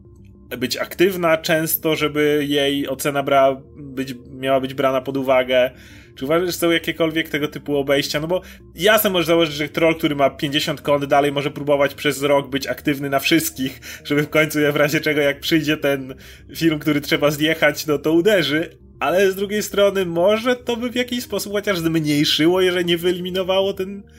być 0.49 0.77
aktywna 0.77 1.37
często, 1.37 1.95
żeby 1.95 2.45
jej 2.47 2.87
ocena 2.87 3.23
bra, 3.23 3.61
być, 3.77 4.15
miała 4.31 4.59
być 4.59 4.73
brana 4.73 5.01
pod 5.01 5.17
uwagę. 5.17 5.71
Czy 6.15 6.25
uważasz, 6.25 6.47
że 6.47 6.53
są 6.53 6.71
jakiekolwiek 6.71 7.29
tego 7.29 7.47
typu 7.47 7.77
obejścia? 7.77 8.19
No 8.19 8.27
bo 8.27 8.41
jasne 8.75 9.09
możesz 9.09 9.27
założyć, 9.27 9.55
że 9.55 9.69
troll, 9.69 9.95
który 9.95 10.15
ma 10.15 10.29
50 10.29 10.81
kont 10.81 11.05
dalej 11.05 11.31
może 11.31 11.51
próbować 11.51 11.93
przez 11.93 12.23
rok 12.23 12.49
być 12.49 12.67
aktywny 12.67 13.09
na 13.09 13.19
wszystkich, 13.19 13.79
żeby 14.03 14.23
w 14.23 14.29
końcu 14.29 14.59
w 14.73 14.75
razie 14.75 14.99
czego 14.99 15.21
jak 15.21 15.39
przyjdzie 15.39 15.77
ten 15.77 16.15
film, 16.55 16.79
który 16.79 17.01
trzeba 17.01 17.31
zjechać, 17.31 17.87
no 17.87 17.97
to 17.97 18.11
uderzy. 18.11 18.69
Ale 18.99 19.31
z 19.31 19.35
drugiej 19.35 19.63
strony 19.63 20.05
może 20.05 20.55
to 20.55 20.77
by 20.77 20.89
w 20.89 20.95
jakiś 20.95 21.23
sposób 21.23 21.53
chociaż 21.53 21.79
zmniejszyło, 21.79 22.61
jeżeli 22.61 22.85
nie 22.85 22.97
wyeliminowało 22.97 23.73
ten 23.73 24.03
te, 24.03 24.11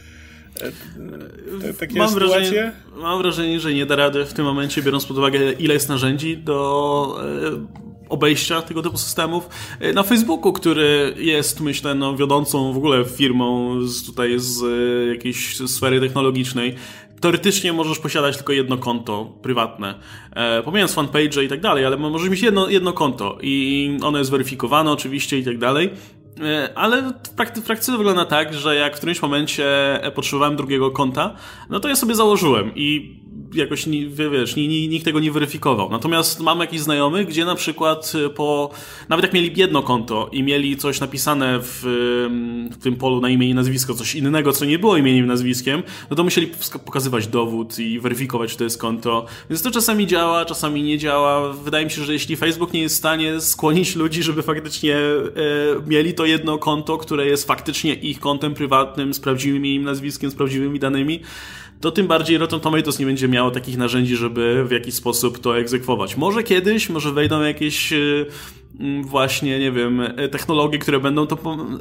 takie 1.78 1.98
mam 1.98 2.14
wrażenie, 2.14 2.72
mam 2.96 3.18
wrażenie, 3.18 3.60
że 3.60 3.74
nie 3.74 3.86
da 3.86 3.96
rady 3.96 4.24
w 4.24 4.32
tym 4.32 4.44
momencie, 4.44 4.82
biorąc 4.82 5.06
pod 5.06 5.18
uwagę, 5.18 5.52
ile 5.52 5.74
jest 5.74 5.88
narzędzi 5.88 6.36
do 6.36 7.18
e, 7.22 7.86
obejścia 8.08 8.62
tego 8.62 8.82
typu 8.82 8.98
systemów. 8.98 9.48
E, 9.80 9.92
na 9.92 10.02
Facebooku, 10.02 10.52
który 10.52 11.14
jest, 11.18 11.60
myślę, 11.60 11.94
no, 11.94 12.16
wiodącą 12.16 12.72
w 12.72 12.76
ogóle 12.76 13.04
firmą 13.04 13.80
z, 13.82 14.06
tutaj 14.06 14.34
z 14.36 14.62
e, 14.62 15.06
jakiejś 15.14 15.56
sfery 15.56 16.00
technologicznej, 16.00 16.74
teoretycznie 17.20 17.72
możesz 17.72 17.98
posiadać 17.98 18.36
tylko 18.36 18.52
jedno 18.52 18.78
konto 18.78 19.34
prywatne. 19.42 19.94
E, 20.36 20.62
pomijając 20.62 20.94
fanpage 20.94 21.44
i 21.44 21.48
tak 21.48 21.60
dalej, 21.60 21.84
ale 21.84 21.96
możesz 21.96 22.30
mieć 22.30 22.42
jedno, 22.42 22.68
jedno 22.68 22.92
konto 22.92 23.38
i 23.42 23.98
ono 24.02 24.18
jest 24.18 24.30
weryfikowane 24.30 24.92
oczywiście 24.92 25.38
i 25.38 25.44
tak 25.44 25.58
dalej. 25.58 25.90
E, 26.40 26.78
ale 26.78 27.02
w, 27.02 27.12
w 27.62 27.64
praktyce 27.64 27.96
wygląda 27.96 28.24
tak, 28.24 28.54
że 28.54 28.76
jak 28.76 28.94
w 28.94 28.96
którymś 28.96 29.22
momencie 29.22 29.66
potrzebowałem 30.14 30.56
drugiego 30.56 30.90
konta, 30.90 31.34
no 31.70 31.80
to 31.80 31.88
ja 31.88 31.96
sobie 31.96 32.14
założyłem 32.14 32.72
i 32.74 33.20
jakoś, 33.54 33.84
wiesz, 34.32 34.56
nikt 34.56 35.04
tego 35.04 35.20
nie 35.20 35.32
weryfikował. 35.32 35.90
Natomiast 35.90 36.40
mam 36.40 36.60
jakichś 36.60 36.82
znajomych, 36.82 37.26
gdzie 37.28 37.44
na 37.44 37.54
przykład 37.54 38.12
y, 38.26 38.30
po, 38.30 38.70
nawet 39.08 39.22
jak 39.22 39.32
mieli 39.32 39.52
jedno 39.56 39.82
konto 39.82 40.28
i 40.32 40.42
mieli 40.42 40.76
coś 40.76 41.00
napisane 41.00 41.58
w, 41.62 41.82
w 42.70 42.76
tym 42.82 42.96
polu 42.96 43.20
na 43.20 43.28
imię 43.28 43.48
i 43.48 43.54
nazwisko, 43.54 43.94
coś 43.94 44.14
innego, 44.14 44.52
co 44.52 44.64
nie 44.64 44.78
było 44.78 44.96
imieniem 44.96 45.24
i 45.24 45.28
nazwiskiem, 45.28 45.82
no 46.10 46.16
to 46.16 46.24
musieli 46.24 46.50
pokazywać 46.84 47.26
dowód 47.26 47.78
i 47.78 48.00
weryfikować, 48.00 48.50
czy 48.50 48.58
to 48.58 48.64
jest 48.64 48.78
konto. 48.78 49.26
Więc 49.50 49.62
to 49.62 49.70
czasami 49.70 50.06
działa, 50.06 50.44
czasami 50.44 50.82
nie 50.82 50.98
działa. 50.98 51.52
Wydaje 51.52 51.84
mi 51.84 51.90
się, 51.90 52.04
że 52.04 52.12
jeśli 52.12 52.36
Facebook 52.36 52.72
nie 52.72 52.80
jest 52.80 52.94
w 52.94 52.98
stanie 52.98 53.40
skłonić 53.40 53.96
ludzi, 53.96 54.22
żeby 54.22 54.42
faktycznie 54.42 54.96
e, 54.96 55.30
mieli 55.86 56.14
to 56.14 56.24
jedno 56.24 56.58
konto, 56.58 56.98
które 56.98 57.26
jest 57.26 57.46
faktycznie 57.46 57.94
ich 57.94 58.20
kontem 58.20 58.54
prywatnym, 58.54 59.14
z 59.14 59.20
prawdziwym 59.20 59.56
imieniem, 59.56 59.82
nazwiskiem, 59.82 60.30
z 60.30 60.34
prawdziwymi 60.34 60.78
danymi, 60.78 61.20
to 61.80 61.90
tym 61.90 62.06
bardziej 62.06 62.38
Rotten 62.38 62.60
Tomatoes 62.60 62.98
nie 62.98 63.06
będzie 63.06 63.28
miało 63.28 63.50
takich 63.50 63.76
narzędzi, 63.76 64.16
żeby 64.16 64.64
w 64.64 64.70
jakiś 64.70 64.94
sposób 64.94 65.38
to 65.38 65.58
egzekwować. 65.58 66.16
Może 66.16 66.42
kiedyś, 66.42 66.88
może 66.88 67.12
wejdą 67.12 67.42
jakieś 67.42 67.92
Mm, 67.92 68.26
właśnie, 69.02 69.58
nie 69.58 69.72
wiem, 69.72 70.00
e, 70.00 70.28
technologie, 70.28 70.78
które 70.78 71.00
będą 71.00 71.26
to 71.26 71.36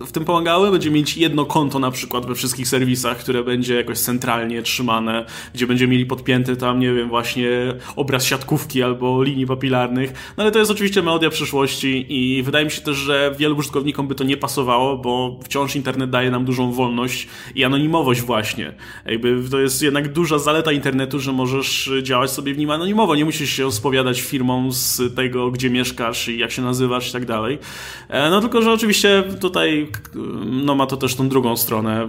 w 0.05 0.11
tym 0.11 0.25
pomagały. 0.25 0.71
Będzie 0.71 0.91
mieć 0.91 1.17
jedno 1.17 1.45
konto 1.45 1.79
na 1.79 1.91
przykład 1.91 2.25
we 2.25 2.35
wszystkich 2.35 2.67
serwisach, 2.67 3.17
które 3.17 3.43
będzie 3.43 3.75
jakoś 3.75 3.99
centralnie 3.99 4.61
trzymane, 4.61 5.25
gdzie 5.53 5.67
będziemy 5.67 5.91
mieli 5.91 6.05
podpięty 6.05 6.55
tam, 6.55 6.79
nie 6.79 6.93
wiem, 6.93 7.09
właśnie 7.09 7.49
obraz 7.95 8.25
siatkówki 8.25 8.83
albo 8.83 9.23
linii 9.23 9.45
papilarnych. 9.47 10.33
No 10.37 10.43
ale 10.43 10.51
to 10.51 10.59
jest 10.59 10.71
oczywiście 10.71 11.01
melodia 11.01 11.29
przyszłości 11.29 12.05
i 12.09 12.43
wydaje 12.43 12.65
mi 12.65 12.71
się 12.71 12.81
też, 12.81 12.97
że 12.97 13.35
wielu 13.37 13.57
użytkownikom 13.57 14.07
by 14.07 14.15
to 14.15 14.23
nie 14.23 14.37
pasowało, 14.37 14.97
bo 14.97 15.39
wciąż 15.43 15.75
internet 15.75 16.09
daje 16.09 16.31
nam 16.31 16.45
dużą 16.45 16.71
wolność 16.71 17.27
i 17.55 17.63
anonimowość 17.63 18.21
właśnie. 18.21 18.73
Jakby 19.05 19.43
to 19.51 19.59
jest 19.59 19.81
jednak 19.81 20.13
duża 20.13 20.39
zaleta 20.39 20.71
internetu, 20.71 21.19
że 21.19 21.31
możesz 21.31 21.91
działać 22.03 22.31
sobie 22.31 22.53
w 22.53 22.57
nim 22.57 22.71
anonimowo. 22.71 23.15
Nie 23.15 23.25
musisz 23.25 23.49
się 23.49 23.71
spowiadać 23.71 24.21
firmom 24.21 24.71
z 24.71 25.15
tego, 25.15 25.51
gdzie 25.51 25.69
mieszkasz 25.69 26.27
i 26.27 26.37
jak 26.37 26.51
się 26.51 26.61
nazywa 26.61 26.84
i 27.09 27.11
tak 27.11 27.25
dalej. 27.25 27.59
E, 28.09 28.29
no 28.29 28.41
tylko, 28.41 28.61
że 28.61 28.71
oczywiście 28.71 29.23
tutaj 29.39 29.87
no, 30.45 30.75
ma 30.75 30.85
to 30.85 30.97
też 30.97 31.15
tą 31.15 31.29
drugą 31.29 31.57
stronę 31.57 32.07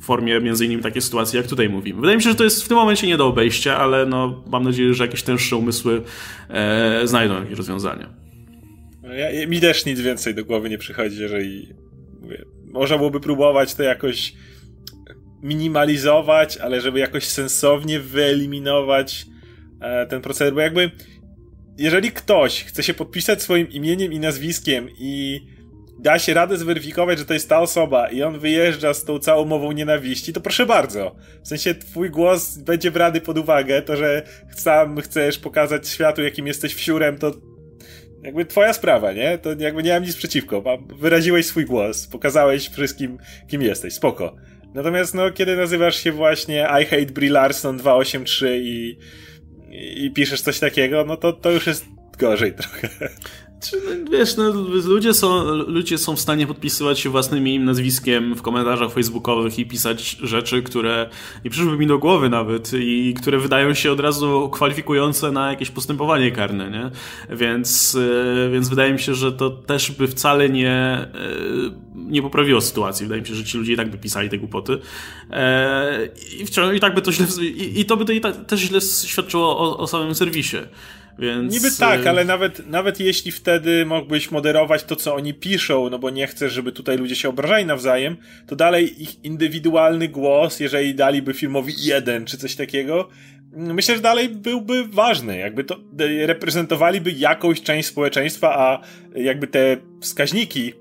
w 0.00 0.04
formie 0.04 0.40
między 0.40 0.64
innymi 0.64 0.82
takiej 0.82 1.02
sytuacji, 1.02 1.36
jak 1.36 1.46
tutaj 1.46 1.68
mówimy. 1.68 2.00
Wydaje 2.00 2.16
mi 2.16 2.22
się, 2.22 2.30
że 2.30 2.36
to 2.36 2.44
jest 2.44 2.64
w 2.64 2.68
tym 2.68 2.76
momencie 2.76 3.06
nie 3.06 3.16
do 3.16 3.26
obejścia, 3.26 3.78
ale 3.78 4.06
no, 4.06 4.44
mam 4.46 4.64
nadzieję, 4.64 4.94
że 4.94 5.04
jakieś 5.04 5.22
tęższe 5.22 5.56
umysły 5.56 6.02
e, 6.48 7.00
znajdą 7.04 7.34
jakieś 7.34 7.58
rozwiązania. 7.58 8.14
No, 9.02 9.14
ja, 9.14 9.46
mi 9.46 9.60
też 9.60 9.86
nic 9.86 10.00
więcej 10.00 10.34
do 10.34 10.44
głowy 10.44 10.70
nie 10.70 10.78
przychodzi, 10.78 11.20
jeżeli 11.20 11.68
mówię, 12.20 12.44
można 12.72 12.96
byłoby 12.96 13.20
próbować 13.20 13.74
to 13.74 13.82
jakoś 13.82 14.34
minimalizować, 15.42 16.56
ale 16.56 16.80
żeby 16.80 16.98
jakoś 16.98 17.24
sensownie 17.24 18.00
wyeliminować 18.00 19.26
e, 19.80 20.06
ten 20.06 20.20
proceder, 20.20 20.54
bo 20.54 20.60
jakby 20.60 20.90
jeżeli 21.78 22.12
ktoś 22.12 22.64
chce 22.64 22.82
się 22.82 22.94
podpisać 22.94 23.42
swoim 23.42 23.70
imieniem 23.70 24.12
i 24.12 24.20
nazwiskiem 24.20 24.88
i 24.98 25.40
da 25.98 26.18
się 26.18 26.34
radę 26.34 26.56
zweryfikować, 26.56 27.18
że 27.18 27.24
to 27.24 27.34
jest 27.34 27.48
ta 27.48 27.60
osoba 27.60 28.08
i 28.08 28.22
on 28.22 28.38
wyjeżdża 28.38 28.94
z 28.94 29.04
tą 29.04 29.18
całą 29.18 29.44
mową 29.44 29.72
nienawiści, 29.72 30.32
to 30.32 30.40
proszę 30.40 30.66
bardzo. 30.66 31.16
W 31.44 31.48
sensie 31.48 31.74
twój 31.74 32.10
głos 32.10 32.58
będzie 32.58 32.90
brany 32.90 33.20
pod 33.20 33.38
uwagę, 33.38 33.82
to, 33.82 33.96
że 33.96 34.22
sam 34.56 35.00
chcesz 35.00 35.38
pokazać 35.38 35.88
światu, 35.88 36.22
jakim 36.22 36.46
jesteś 36.46 36.74
wsiurem, 36.74 37.18
to 37.18 37.32
jakby 38.22 38.44
twoja 38.44 38.72
sprawa, 38.72 39.12
nie? 39.12 39.38
To 39.38 39.50
jakby 39.58 39.82
nie 39.82 39.92
mam 39.92 40.02
nic 40.02 40.16
przeciwko. 40.16 40.62
Wyraziłeś 40.98 41.46
swój 41.46 41.64
głos, 41.64 42.06
pokazałeś 42.06 42.68
wszystkim, 42.68 43.18
kim 43.48 43.62
jesteś, 43.62 43.94
spoko. 43.94 44.36
Natomiast 44.74 45.14
no, 45.14 45.30
kiedy 45.30 45.56
nazywasz 45.56 45.96
się 45.96 46.12
właśnie 46.12 46.68
I 46.82 46.84
hate 46.84 47.12
Brie 47.12 47.30
Larson 47.30 47.76
283 47.76 48.60
i 48.62 48.98
i 49.70 50.10
piszesz 50.10 50.40
coś 50.40 50.58
takiego, 50.58 51.04
no 51.04 51.16
to, 51.16 51.32
to 51.32 51.50
już 51.50 51.66
jest 51.66 51.84
gorzej 52.18 52.52
trochę. 52.60 52.88
Wiesz, 54.10 54.36
no, 54.36 54.50
ludzie, 54.84 55.14
są, 55.14 55.44
ludzie 55.54 55.98
są 55.98 56.16
w 56.16 56.20
stanie 56.20 56.46
podpisywać 56.46 57.00
się 57.00 57.10
własnym 57.10 57.40
imieniem, 57.40 57.64
nazwiskiem 57.64 58.34
w 58.34 58.42
komentarzach 58.42 58.92
facebookowych 58.92 59.58
i 59.58 59.66
pisać 59.66 60.10
rzeczy, 60.10 60.62
które 60.62 61.10
nie 61.44 61.50
przyszłyby 61.50 61.78
mi 61.78 61.86
do 61.86 61.98
głowy 61.98 62.28
nawet 62.28 62.72
i 62.72 63.14
które 63.14 63.38
wydają 63.38 63.74
się 63.74 63.92
od 63.92 64.00
razu 64.00 64.50
kwalifikujące 64.52 65.32
na 65.32 65.50
jakieś 65.50 65.70
postępowanie 65.70 66.32
karne, 66.32 66.70
nie? 66.70 66.90
Więc, 67.36 67.98
e, 68.46 68.50
więc 68.50 68.68
wydaje 68.68 68.92
mi 68.92 68.98
się, 68.98 69.14
że 69.14 69.32
to 69.32 69.50
też 69.50 69.90
by 69.90 70.08
wcale 70.08 70.48
nie, 70.48 70.70
e, 70.70 71.08
nie 71.94 72.22
poprawiło 72.22 72.60
sytuacji. 72.60 73.06
Wydaje 73.06 73.22
mi 73.22 73.28
się, 73.28 73.34
że 73.34 73.44
ci 73.44 73.58
ludzie 73.58 73.72
i 73.72 73.76
tak 73.76 73.90
by 73.90 73.98
pisali 73.98 74.28
te 74.28 74.38
głupoty. 74.38 74.78
E, 75.30 76.08
I, 76.40 76.46
wciąż, 76.46 76.76
i 76.76 76.80
tak 76.80 76.94
by 76.94 77.02
to 77.02 77.12
źle, 77.12 77.26
i, 77.44 77.80
i 77.80 77.84
to 77.84 77.96
by 77.96 78.04
to 78.04 78.12
i 78.12 78.20
tak, 78.20 78.46
też 78.46 78.60
źle 78.60 78.80
świadczyło 78.80 79.58
o, 79.58 79.78
o 79.78 79.86
samym 79.86 80.14
serwisie. 80.14 80.56
Więc... 81.18 81.54
Niby 81.54 81.68
tak, 81.78 82.06
y, 82.06 82.08
ale 82.08 82.24
nawet, 82.24 82.66
nawet 82.66 83.00
jeśli 83.00 83.32
wtedy 83.32 83.86
mógłbyś 83.86 84.30
moderować 84.30 84.84
to, 84.84 84.96
co 84.96 85.14
oni 85.14 85.34
piszą, 85.34 85.90
no 85.90 85.98
bo 85.98 86.10
nie 86.10 86.26
chcesz, 86.26 86.52
żeby 86.52 86.72
tutaj 86.72 86.98
ludzie 86.98 87.16
się 87.16 87.28
obrażali 87.28 87.66
nawzajem, 87.66 88.16
to 88.46 88.56
dalej 88.56 89.02
ich 89.02 89.24
indywidualny 89.24 90.08
głos, 90.08 90.60
jeżeli 90.60 90.94
daliby 90.94 91.34
filmowi 91.34 91.74
jeden 91.78 92.24
czy 92.24 92.38
coś 92.38 92.56
takiego, 92.56 93.08
myślę, 93.52 93.96
że 93.96 94.00
dalej 94.00 94.28
byłby 94.28 94.84
ważny. 94.88 95.38
Jakby 95.38 95.64
to 95.64 95.76
reprezentowaliby 96.26 97.12
jakąś 97.12 97.62
część 97.62 97.88
społeczeństwa, 97.88 98.58
a 98.58 98.80
jakby 99.14 99.46
te 99.46 99.76
wskaźniki 100.00 100.72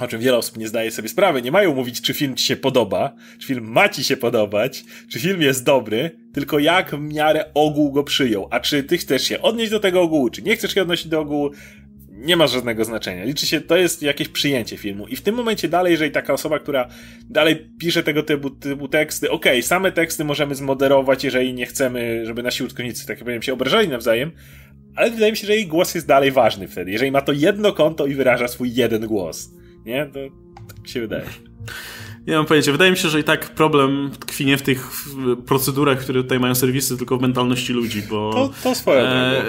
o 0.00 0.08
czym 0.08 0.20
wiele 0.20 0.36
osób 0.36 0.56
nie 0.56 0.68
zdaje 0.68 0.90
sobie 0.90 1.08
sprawy, 1.08 1.42
nie 1.42 1.52
mają 1.52 1.74
mówić, 1.74 2.00
czy 2.00 2.14
film 2.14 2.36
ci 2.36 2.44
się 2.44 2.56
podoba, 2.56 3.14
czy 3.38 3.46
film 3.46 3.64
ma 3.64 3.88
ci 3.88 4.04
się 4.04 4.16
podobać, 4.16 4.84
czy 5.08 5.20
film 5.20 5.42
jest 5.42 5.64
dobry, 5.64 6.10
tylko 6.34 6.58
jak 6.58 6.90
w 6.90 7.00
miarę 7.00 7.44
ogół 7.54 7.92
go 7.92 8.04
przyjął. 8.04 8.48
A 8.50 8.60
czy 8.60 8.82
ty 8.82 8.98
chcesz 8.98 9.22
się 9.22 9.42
odnieść 9.42 9.70
do 9.70 9.80
tego 9.80 10.02
ogółu, 10.02 10.30
czy 10.30 10.42
nie 10.42 10.56
chcesz 10.56 10.74
się 10.74 10.82
odnosić 10.82 11.08
do 11.08 11.20
ogółu, 11.20 11.50
nie 12.20 12.36
ma 12.36 12.46
żadnego 12.46 12.84
znaczenia. 12.84 13.24
Liczy 13.24 13.46
się, 13.46 13.60
to 13.60 13.76
jest 13.76 14.02
jakieś 14.02 14.28
przyjęcie 14.28 14.76
filmu. 14.76 15.06
I 15.06 15.16
w 15.16 15.22
tym 15.22 15.34
momencie 15.34 15.68
dalej, 15.68 15.92
jeżeli 15.92 16.10
taka 16.10 16.32
osoba, 16.32 16.58
która 16.58 16.88
dalej 17.30 17.70
pisze 17.78 18.02
tego 18.02 18.22
typu, 18.22 18.50
typu 18.50 18.88
teksty, 18.88 19.30
okej, 19.30 19.52
okay, 19.52 19.62
same 19.62 19.92
teksty 19.92 20.24
możemy 20.24 20.54
zmoderować, 20.54 21.24
jeżeli 21.24 21.54
nie 21.54 21.66
chcemy, 21.66 22.26
żeby 22.26 22.42
nasi 22.42 22.64
użytkownicy, 22.64 23.06
tak 23.06 23.18
powiem, 23.18 23.42
się 23.42 23.52
obrażali 23.52 23.88
nawzajem, 23.88 24.32
ale 24.96 25.10
wydaje 25.10 25.32
mi 25.32 25.38
się, 25.38 25.46
że 25.46 25.56
jej 25.56 25.66
głos 25.66 25.94
jest 25.94 26.06
dalej 26.06 26.30
ważny 26.30 26.68
wtedy. 26.68 26.90
Jeżeli 26.90 27.10
ma 27.10 27.20
to 27.20 27.32
jedno 27.32 27.72
konto 27.72 28.06
i 28.06 28.14
wyraża 28.14 28.48
swój 28.48 28.74
jeden 28.74 29.06
głos, 29.06 29.50
nie? 29.86 30.06
To 30.06 30.18
tak 30.74 30.88
się 30.88 31.00
wydaje. 31.00 31.24
Nie 32.26 32.36
mam 32.36 32.46
pojęcia. 32.46 32.72
Wydaje 32.72 32.90
mi 32.90 32.96
się, 32.96 33.08
że 33.08 33.20
i 33.20 33.24
tak 33.24 33.54
problem 33.54 34.10
tkwi 34.20 34.46
nie 34.46 34.56
w 34.56 34.62
tych 34.62 34.90
procedurach, 35.46 35.98
które 35.98 36.22
tutaj 36.22 36.40
mają 36.40 36.54
serwisy, 36.54 36.96
tylko 36.96 37.16
w 37.16 37.22
mentalności 37.22 37.72
ludzi, 37.72 38.02
bo... 38.10 38.32
To, 38.32 38.50
to 38.62 38.74
swoje. 38.74 39.00
E, 39.02 39.44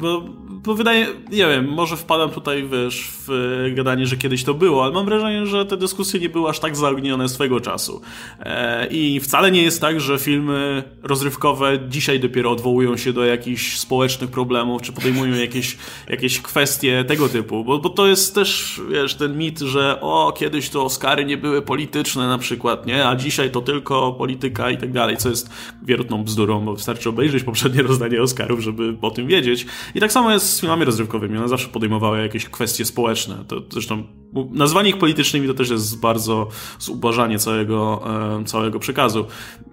bo 0.00 0.28
bo 0.64 0.74
wydaje, 0.74 1.06
nie 1.30 1.46
wiem, 1.46 1.68
może 1.68 1.96
wpadam 1.96 2.30
tutaj, 2.30 2.68
wiesz, 2.68 3.08
w 3.26 3.72
gadanie, 3.74 4.06
że 4.06 4.16
kiedyś 4.16 4.44
to 4.44 4.54
było, 4.54 4.84
ale 4.84 4.92
mam 4.92 5.04
wrażenie, 5.04 5.46
że 5.46 5.66
te 5.66 5.76
dyskusje 5.76 6.20
nie 6.20 6.28
były 6.28 6.50
aż 6.50 6.60
tak 6.60 6.76
zaognione 6.76 7.28
swego 7.28 7.60
czasu. 7.60 8.00
E, 8.40 8.86
I 8.86 9.20
wcale 9.20 9.50
nie 9.50 9.62
jest 9.62 9.80
tak, 9.80 10.00
że 10.00 10.18
filmy 10.18 10.82
rozrywkowe 11.02 11.78
dzisiaj 11.88 12.20
dopiero 12.20 12.50
odwołują 12.50 12.96
się 12.96 13.12
do 13.12 13.24
jakichś 13.24 13.78
społecznych 13.78 14.30
problemów, 14.30 14.82
czy 14.82 14.92
podejmują 14.92 15.34
jakieś, 15.34 15.76
jakieś 16.08 16.40
kwestie 16.40 17.04
tego 17.04 17.28
typu, 17.28 17.64
bo, 17.64 17.78
bo 17.78 17.88
to 17.88 18.06
jest 18.06 18.34
też, 18.34 18.80
wiesz, 18.90 19.14
ten 19.14 19.38
mit, 19.38 19.58
że 19.58 20.00
o, 20.00 20.32
kiedyś 20.36 20.70
to 20.70 20.84
Oscary 20.84 21.24
nie 21.24 21.36
były 21.36 21.62
polityczne 21.62 22.28
na 22.28 22.38
przykład, 22.38 22.86
nie, 22.86 23.08
a 23.08 23.16
dzisiaj 23.16 23.50
to 23.50 23.60
tylko 23.60 24.12
polityka 24.12 24.70
i 24.70 24.76
tak 24.76 24.92
dalej, 24.92 25.16
co 25.16 25.28
jest 25.28 25.50
wierutną 25.82 26.24
bzdurą, 26.24 26.60
bo 26.60 26.74
wystarczy 26.74 27.08
obejrzeć 27.08 27.42
poprzednie 27.42 27.82
rozdanie 27.82 28.22
Oscarów, 28.22 28.60
żeby 28.60 28.96
o 29.02 29.10
tym 29.10 29.26
wiedzieć. 29.26 29.66
I 29.94 30.00
tak 30.00 30.12
samo 30.12 30.32
jest 30.32 30.51
z 30.52 30.60
filmami 30.60 30.84
rozrywkowymi. 30.84 31.38
One 31.38 31.48
zawsze 31.48 31.68
podejmowały 31.68 32.22
jakieś 32.22 32.48
kwestie 32.48 32.84
społeczne. 32.84 33.44
To 33.48 33.62
zresztą 33.70 34.21
nazwanie 34.50 34.90
ich 34.90 34.98
politycznymi 34.98 35.48
to 35.48 35.54
też 35.54 35.70
jest 35.70 36.00
bardzo 36.00 36.48
zubożanie 36.78 37.38
całego, 37.38 38.02
e, 38.40 38.44
całego 38.44 38.78
przekazu. 38.78 39.26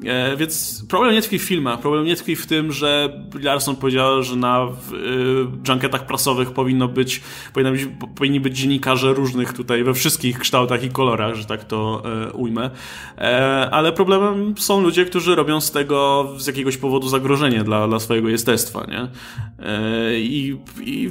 E, 0.06 0.38
więc 0.38 0.86
problem 0.90 1.14
nie 1.14 1.22
tkwi 1.22 1.40
w 1.40 1.44
filmach. 1.44 1.80
Problem 1.80 2.06
nie 2.06 2.16
tkwi 2.16 2.36
w 2.36 2.46
tym, 2.46 2.72
że 2.72 3.22
Larson 3.42 3.76
powiedział, 3.76 4.24
że 4.24 4.36
na 4.36 4.60
e, 4.60 4.68
junketach 5.70 6.06
prasowych 6.06 6.52
powinno 6.52 6.88
być, 6.88 7.22
powinno 7.54 7.72
być, 7.72 7.88
powinni 8.16 8.40
być 8.40 8.58
dziennikarze 8.58 9.14
różnych 9.14 9.54
tutaj 9.54 9.84
we 9.84 9.94
wszystkich 9.94 10.40
kształtach 10.40 10.84
i 10.84 10.90
kolorach, 10.90 11.36
że 11.36 11.46
tak 11.46 11.64
to 11.64 12.04
ujmę. 12.34 12.70
Ale 13.72 13.92
problemem 13.92 14.56
są 14.58 14.82
ludzie, 14.82 15.06
którzy 15.06 15.36
robią 15.36 15.62
z 15.62 15.72
tego 15.72 16.30
z 16.38 16.48
jakiegoś 16.48 16.78
powodu 16.78 17.10
zagrożenie 17.10 17.64
dla, 17.64 17.88
dla 17.88 18.00
swojego 18.00 18.30
jestestwa, 18.30 18.86
nie? 18.86 19.08
I, 20.18 20.58
i, 20.82 21.10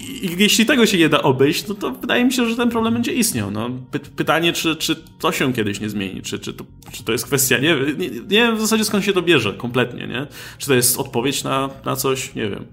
i 0.00 0.36
jeśli 0.38 0.66
tego 0.66 0.86
się 0.86 0.98
nie 0.98 1.08
da 1.08 1.22
obejść, 1.22 1.68
no 1.68 1.74
to 1.74 1.90
wydaje 1.90 2.24
mi 2.24 2.32
się, 2.32 2.48
że 2.48 2.56
ten 2.56 2.70
problem 2.70 2.83
problem 2.84 3.02
będzie 3.02 3.12
istniał. 3.12 3.50
No. 3.50 3.70
Py 3.90 3.98
pytanie, 3.98 4.52
czy, 4.52 4.76
czy 4.76 4.96
to 4.96 5.32
się 5.32 5.52
kiedyś 5.52 5.80
nie 5.80 5.88
zmieni, 5.88 6.22
czy, 6.22 6.38
czy, 6.38 6.54
to, 6.54 6.64
czy 6.92 7.04
to 7.04 7.12
jest 7.12 7.26
kwestia, 7.26 7.58
nie, 7.58 7.76
nie, 7.98 8.10
nie 8.10 8.20
wiem 8.28 8.56
w 8.56 8.60
zasadzie 8.60 8.84
skąd 8.84 9.04
się 9.04 9.12
to 9.12 9.22
bierze 9.22 9.52
kompletnie, 9.52 10.06
nie? 10.06 10.26
Czy 10.58 10.66
to 10.66 10.74
jest 10.74 10.98
odpowiedź 10.98 11.44
na, 11.44 11.70
na 11.84 11.96
coś, 11.96 12.34
nie 12.34 12.48
wiem. 12.48 12.66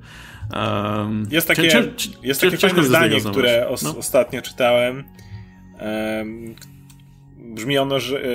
Um, 0.56 1.28
jest 1.32 1.48
takie, 1.48 1.68
czy, 1.68 1.94
czy, 1.96 2.10
jest 2.24 2.42
takie 2.42 2.58
fajne 2.58 2.84
zdanie, 2.84 3.22
które 3.22 3.68
os 3.68 3.84
no? 3.84 3.98
ostatnio 3.98 4.42
czytałem. 4.42 5.04
Um, 5.82 6.56
brzmi 7.38 7.78
ono, 7.78 8.00
że 8.00 8.24
e, 8.24 8.28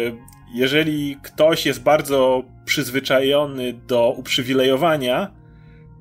jeżeli 0.54 1.16
ktoś 1.22 1.66
jest 1.66 1.82
bardzo 1.82 2.42
przyzwyczajony 2.64 3.72
do 3.72 4.10
uprzywilejowania, 4.10 5.30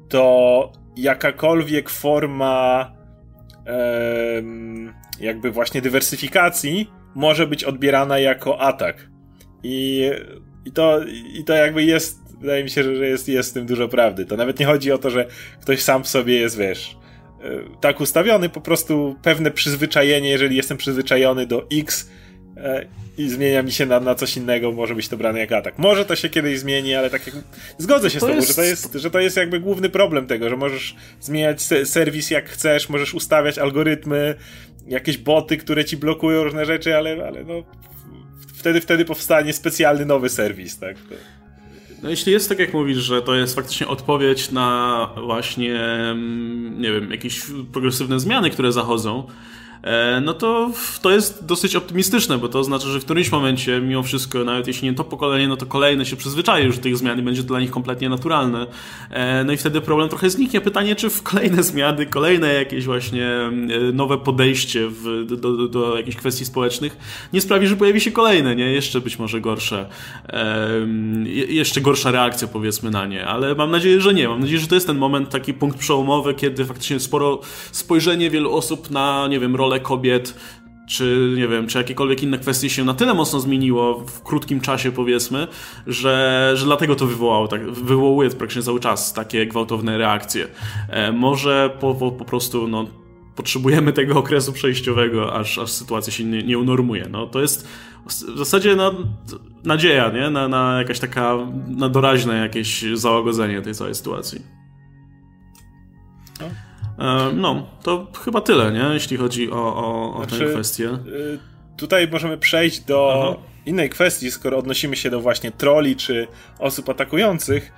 to 0.09 0.71
jakakolwiek 0.97 1.89
forma 1.89 2.91
jakby 5.19 5.51
właśnie 5.51 5.81
dywersyfikacji 5.81 6.89
może 7.15 7.47
być 7.47 7.63
odbierana 7.63 8.19
jako 8.19 8.61
atak. 8.61 9.09
I, 9.63 10.11
i, 10.65 10.71
to, 10.71 10.99
i 11.33 11.43
to 11.43 11.53
jakby 11.53 11.83
jest, 11.83 12.19
wydaje 12.39 12.63
mi 12.63 12.69
się, 12.69 12.83
że 12.95 13.07
jest, 13.07 13.27
jest 13.27 13.51
w 13.51 13.53
tym 13.53 13.65
dużo 13.65 13.87
prawdy. 13.87 14.25
To 14.25 14.37
nawet 14.37 14.59
nie 14.59 14.65
chodzi 14.65 14.91
o 14.91 14.97
to, 14.97 15.09
że 15.09 15.27
ktoś 15.61 15.81
sam 15.81 16.03
w 16.03 16.07
sobie 16.07 16.39
jest, 16.39 16.57
wiesz, 16.57 16.97
e, 17.43 17.79
tak 17.81 18.01
ustawiony, 18.01 18.49
po 18.49 18.61
prostu 18.61 19.15
pewne 19.21 19.51
przyzwyczajenie, 19.51 20.29
jeżeli 20.29 20.55
jestem 20.55 20.77
przyzwyczajony 20.77 21.45
do 21.47 21.67
X, 21.71 22.09
i 23.17 23.29
zmienia 23.29 23.63
mi 23.63 23.71
się 23.71 23.85
na, 23.85 23.99
na 23.99 24.15
coś 24.15 24.37
innego, 24.37 24.71
może 24.71 24.95
być 24.95 25.09
to 25.09 25.17
brane 25.17 25.39
jak 25.39 25.51
atak. 25.51 25.77
Może 25.77 26.05
to 26.05 26.15
się 26.15 26.29
kiedyś 26.29 26.59
zmieni, 26.59 26.95
ale 26.95 27.09
tak 27.09 27.27
jak... 27.27 27.35
Zgodzę 27.77 28.09
się 28.09 28.19
to 28.19 28.25
z 28.25 28.29
tobą, 28.29 28.35
jest... 28.35 28.47
że, 28.47 28.53
to 28.55 28.63
jest, 28.63 28.93
że 28.93 29.11
to 29.11 29.19
jest 29.19 29.37
jakby 29.37 29.59
główny 29.59 29.89
problem 29.89 30.27
tego, 30.27 30.49
że 30.49 30.57
możesz 30.57 30.95
zmieniać 31.21 31.61
serwis 31.83 32.29
jak 32.29 32.49
chcesz, 32.49 32.89
możesz 32.89 33.13
ustawiać 33.13 33.57
algorytmy, 33.57 34.35
jakieś 34.87 35.17
boty, 35.17 35.57
które 35.57 35.85
ci 35.85 35.97
blokują 35.97 36.43
różne 36.43 36.65
rzeczy, 36.65 36.95
ale, 36.95 37.27
ale 37.27 37.43
no... 37.43 37.63
Wtedy, 38.55 38.81
wtedy 38.81 39.05
powstanie 39.05 39.53
specjalny 39.53 40.05
nowy 40.05 40.29
serwis, 40.29 40.79
tak? 40.79 40.95
No 42.03 42.09
jeśli 42.09 42.31
jest 42.31 42.49
tak 42.49 42.59
jak 42.59 42.73
mówisz, 42.73 42.97
że 42.97 43.21
to 43.21 43.35
jest 43.35 43.55
faktycznie 43.55 43.87
odpowiedź 43.87 44.51
na 44.51 45.09
właśnie, 45.25 45.79
mm, 45.81 46.81
nie 46.81 46.91
wiem, 46.91 47.11
jakieś 47.11 47.41
progresywne 47.71 48.19
zmiany, 48.19 48.49
które 48.49 48.71
zachodzą, 48.71 49.27
E, 49.27 49.64
no 50.21 50.33
to 50.33 50.71
to 51.01 51.11
jest 51.11 51.45
dosyć 51.45 51.75
optymistyczne, 51.75 52.37
bo 52.37 52.47
to 52.47 52.59
oznacza, 52.59 52.87
że 52.87 52.99
w 52.99 53.05
którymś 53.05 53.31
momencie, 53.31 53.81
mimo 53.81 54.03
wszystko, 54.03 54.43
nawet 54.43 54.67
jeśli 54.67 54.89
nie 54.89 54.95
to 54.95 55.03
pokolenie, 55.03 55.47
no 55.47 55.57
to 55.57 55.65
kolejne 55.65 56.05
się 56.05 56.15
przyzwyczai 56.15 56.65
już 56.65 56.77
do 56.77 56.83
tych 56.83 56.97
zmian 56.97 57.19
i 57.19 57.21
będzie 57.21 57.41
to 57.41 57.47
dla 57.47 57.59
nich 57.59 57.71
kompletnie 57.71 58.09
naturalne. 58.09 58.67
E, 59.09 59.43
no 59.43 59.53
i 59.53 59.57
wtedy 59.57 59.81
problem 59.81 60.09
trochę 60.09 60.29
zniknie. 60.29 60.61
Pytanie, 60.61 60.95
czy 60.95 61.09
w 61.09 61.23
kolejne 61.23 61.63
zmiany, 61.63 62.05
kolejne 62.05 62.53
jakieś 62.53 62.85
właśnie 62.85 63.27
e, 63.27 63.51
nowe 63.93 64.17
podejście 64.17 64.87
w, 64.87 65.25
do, 65.25 65.37
do, 65.37 65.67
do 65.67 65.97
jakichś 65.97 66.17
kwestii 66.17 66.45
społecznych 66.45 66.97
nie 67.33 67.41
sprawi, 67.41 67.67
że 67.67 67.75
pojawi 67.75 68.01
się 68.01 68.11
kolejne, 68.11 68.55
nie? 68.55 68.65
Jeszcze 68.65 69.01
być 69.01 69.19
może 69.19 69.41
gorsze, 69.41 69.89
jeszcze 71.47 71.81
gorsza 71.81 72.11
reakcja 72.11 72.47
powiedzmy 72.47 72.91
na 72.91 73.05
nie, 73.05 73.25
ale 73.25 73.55
mam 73.55 73.71
nadzieję, 73.71 74.01
że 74.01 74.13
nie. 74.13 74.27
Mam 74.27 74.39
nadzieję, 74.39 74.59
że 74.59 74.67
to 74.67 74.75
jest 74.75 74.87
ten 74.87 74.97
moment, 74.97 75.29
taki 75.29 75.53
punkt 75.53 75.77
przełomowy, 75.77 76.33
kiedy 76.33 76.65
faktycznie 76.65 76.99
sporo 76.99 77.39
spojrzenie 77.71 78.29
wielu 78.29 78.53
osób 78.53 78.91
na, 78.91 79.27
nie 79.27 79.39
wiem, 79.39 79.55
rolę 79.65 79.79
kobiet, 79.79 80.35
czy 80.87 81.33
nie 81.37 81.47
wiem, 81.47 81.67
czy 81.67 81.77
jakiekolwiek 81.77 82.23
inne 82.23 82.37
kwestie 82.37 82.69
się 82.69 82.83
na 82.83 82.93
tyle 82.93 83.13
mocno 83.13 83.39
zmieniło 83.39 83.99
w 83.99 84.21
krótkim 84.23 84.61
czasie, 84.61 84.91
powiedzmy, 84.91 85.47
że, 85.87 86.51
że 86.55 86.65
dlatego 86.65 86.95
to 86.95 87.05
wywołało, 87.05 87.47
tak, 87.47 87.71
wywołuje 87.71 88.29
praktycznie 88.29 88.63
cały 88.63 88.79
czas 88.79 89.13
takie 89.13 89.47
gwałtowne 89.47 89.97
reakcje. 89.97 90.47
E, 90.89 91.11
może 91.11 91.77
po, 91.79 91.95
po, 91.95 92.11
po 92.11 92.25
prostu 92.25 92.67
no, 92.67 92.85
potrzebujemy 93.35 93.93
tego 93.93 94.19
okresu 94.23 94.53
przejściowego, 94.53 95.33
aż, 95.35 95.57
aż 95.57 95.71
sytuacja 95.71 96.13
się 96.13 96.23
nie, 96.23 96.43
nie 96.43 96.59
unormuje. 96.59 97.07
No, 97.11 97.27
to 97.27 97.41
jest 97.41 97.67
w 98.07 98.37
zasadzie 98.37 98.75
no, 98.75 98.93
nadzieja, 99.63 100.11
nie? 100.11 100.29
Na, 100.29 100.47
na 100.47 100.77
jakaś 100.77 100.99
taka, 100.99 101.37
na 101.67 101.89
doraźne 101.89 102.37
jakieś 102.37 102.85
załagodzenie 102.93 103.61
tej 103.61 103.73
całej 103.75 103.95
sytuacji. 103.95 104.41
No. 106.97 107.29
E, 107.29 107.33
no, 107.33 107.67
to 107.83 108.07
chyba 108.23 108.41
tyle, 108.41 108.71
nie? 108.71 108.93
Jeśli 108.93 109.17
chodzi 109.17 109.51
o, 109.51 109.75
o, 109.75 110.13
o 110.15 110.25
znaczy, 110.25 110.45
tę 110.45 110.51
kwestię. 110.51 110.89
Y, 110.89 111.39
tutaj 111.77 112.07
możemy 112.11 112.37
przejść 112.37 112.79
do 112.79 113.29
Aha. 113.31 113.43
innej 113.65 113.89
kwestii, 113.89 114.31
skoro 114.31 114.57
odnosimy 114.57 114.95
się 114.95 115.09
do 115.09 115.21
właśnie 115.21 115.51
troli 115.51 115.95
czy 115.95 116.27
osób 116.59 116.89
atakujących, 116.89 117.71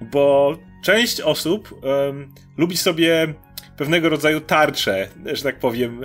bo 0.00 0.56
część 0.84 1.20
osób 1.20 1.82
um, 1.82 2.34
lubi 2.56 2.76
sobie 2.76 3.34
pewnego 3.76 4.08
rodzaju 4.08 4.40
tarczę, 4.40 5.08
że 5.32 5.42
tak 5.42 5.58
powiem, 5.58 6.04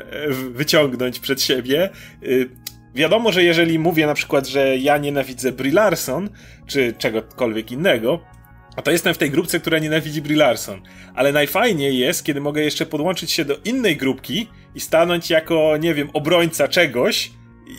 wyciągnąć 0.51 1.19
przed 1.19 1.41
siebie. 1.41 1.89
Y, 2.23 2.49
wiadomo, 2.95 3.31
że 3.31 3.43
jeżeli 3.43 3.79
mówię 3.79 4.07
na 4.07 4.13
przykład, 4.13 4.47
że 4.47 4.77
ja 4.77 4.97
nienawidzę 4.97 5.51
Brie 5.51 5.73
Larson, 5.73 6.29
czy 6.67 6.93
czegokolwiek 6.93 7.71
innego, 7.71 8.19
a 8.77 8.81
to 8.81 8.91
jestem 8.91 9.13
w 9.13 9.17
tej 9.17 9.31
grupce, 9.31 9.59
która 9.59 9.79
nienawidzi 9.79 10.21
Brie 10.21 10.37
Larson. 10.37 10.81
Ale 11.15 11.31
najfajniej 11.31 11.97
jest, 11.97 12.23
kiedy 12.23 12.41
mogę 12.41 12.63
jeszcze 12.63 12.85
podłączyć 12.85 13.31
się 13.31 13.45
do 13.45 13.57
innej 13.65 13.97
grupki 13.97 14.47
i 14.75 14.79
stanąć 14.79 15.29
jako, 15.29 15.77
nie 15.77 15.93
wiem, 15.93 16.09
obrońca 16.13 16.67
czegoś 16.67 17.31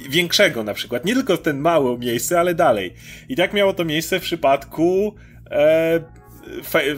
większego 0.09 0.65
na 0.65 0.75
przykład. 0.75 1.05
Nie 1.05 1.15
tylko 1.15 1.37
ten 1.37 1.59
mało 1.59 1.99
miejsce, 1.99 2.41
ale 2.41 2.55
dalej. 2.55 2.95
I 3.29 3.37
tak 3.37 3.53
miało 3.53 3.73
to 3.73 3.85
miejsce 3.85 4.21
w 4.21 4.23
przypadku 4.23 5.15
e, 5.51 6.01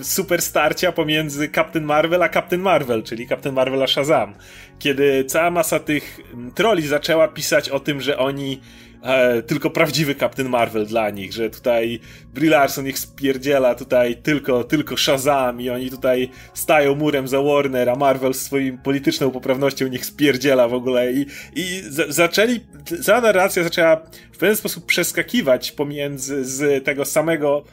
super 0.03 0.43
starcia 0.43 0.93
pomiędzy 0.93 1.49
Captain 1.49 1.85
Marvel 1.85 2.23
a 2.23 2.29
Captain 2.29 2.63
Marvel, 2.63 3.03
czyli 3.03 3.29
Captain 3.29 3.55
Marvel 3.55 3.83
a 3.83 3.87
Shazam. 3.87 4.35
Kiedy 4.79 5.25
cała 5.25 5.51
masa 5.51 5.81
tych 5.81 6.21
troli 6.55 6.87
zaczęła 6.87 7.29
pisać 7.29 7.69
o 7.69 7.81
tym, 7.81 8.01
że 8.01 8.19
oni 8.19 8.61
e, 9.03 9.43
tylko 9.43 9.71
prawdziwy 9.71 10.15
Captain 10.15 10.49
Marvel 10.49 10.87
dla 10.87 11.11
nich, 11.11 11.33
że 11.33 11.51
tutaj 11.51 12.01
Brie 12.35 12.51
Larson 12.51 12.87
ich 12.87 12.99
spierdziela 12.99 13.75
tutaj 13.75 14.17
tylko, 14.17 14.65
tylko 14.65 14.97
Shazam 14.97 15.61
i 15.61 15.71
oni 15.71 15.91
tutaj 15.91 16.31
stają 16.55 16.95
murem 16.95 17.29
za 17.29 17.43
Warner, 17.43 17.91
a 17.91 17.97
Marvel 17.97 18.35
swoim 18.35 18.79
polityczną 18.79 19.31
poprawnością 19.31 19.87
nich 19.87 20.07
spierdziela 20.07 20.69
w 20.69 20.75
ogóle 20.75 21.13
i, 21.13 21.27
i 21.57 21.83
zaczęli, 22.09 22.61
cała 23.03 23.21
narracja 23.21 23.63
zaczęła 23.63 24.03
w 24.33 24.39
pewien 24.39 24.57
sposób 24.57 24.87
przeskakiwać 24.87 25.73
pomiędzy 25.73 26.45
z 26.45 26.85
tego 26.85 27.05
samego 27.05 27.65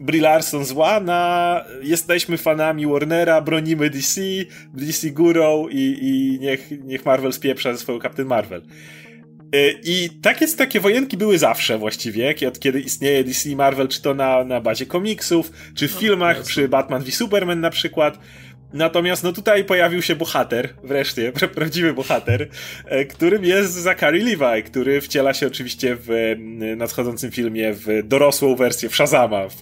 Brie 0.00 0.22
Larson 0.22 0.64
zła 0.64 1.00
na 1.00 1.64
jesteśmy 1.82 2.38
fanami 2.38 2.86
Warnera, 2.86 3.40
bronimy 3.40 3.90
DC, 3.90 4.20
DC 4.74 5.10
górą 5.10 5.68
i, 5.68 5.98
i 6.00 6.38
niech, 6.40 6.84
niech 6.84 7.04
Marvel 7.04 7.32
spieprza 7.32 7.72
ze 7.72 7.78
swoją 7.78 8.00
Captain 8.00 8.28
Marvel. 8.28 8.62
Y, 9.54 9.80
I 9.84 10.10
takie, 10.22 10.48
takie 10.48 10.80
wojenki 10.80 11.16
były 11.16 11.38
zawsze 11.38 11.78
właściwie, 11.78 12.34
od 12.48 12.60
kiedy 12.60 12.80
istnieje 12.80 13.24
DC 13.24 13.48
i 13.48 13.56
Marvel, 13.56 13.88
czy 13.88 14.02
to 14.02 14.14
na, 14.14 14.44
na 14.44 14.60
bazie 14.60 14.86
komiksów, 14.86 15.52
czy 15.74 15.88
w 15.88 15.94
no, 15.94 16.00
filmach, 16.00 16.42
przy 16.42 16.68
Batman 16.68 17.02
v 17.02 17.14
Superman 17.14 17.60
na 17.60 17.70
przykład. 17.70 18.18
Natomiast 18.72 19.24
no 19.24 19.32
tutaj 19.32 19.64
pojawił 19.64 20.02
się 20.02 20.16
bohater, 20.16 20.74
wreszcie, 20.84 21.32
prawdziwy 21.54 21.92
bohater, 21.92 22.48
e, 22.86 23.04
którym 23.04 23.44
jest 23.44 23.72
Zachary 23.72 24.18
Levi, 24.24 24.62
który 24.62 25.00
wciela 25.00 25.34
się 25.34 25.46
oczywiście 25.46 25.96
w 26.00 26.36
nadchodzącym 26.76 27.30
filmie 27.30 27.72
w 27.72 27.86
dorosłą 28.04 28.56
wersję, 28.56 28.88
w 28.88 28.94
Shazama, 28.94 29.48
w 29.48 29.60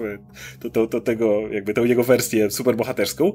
to, 0.61 0.71
to, 0.71 0.87
to 0.87 1.01
tego, 1.01 1.49
jakby 1.49 1.75
tą 1.75 1.85
jego 1.85 2.05
wersję 2.05 2.51
superbohaterską, 2.51 3.33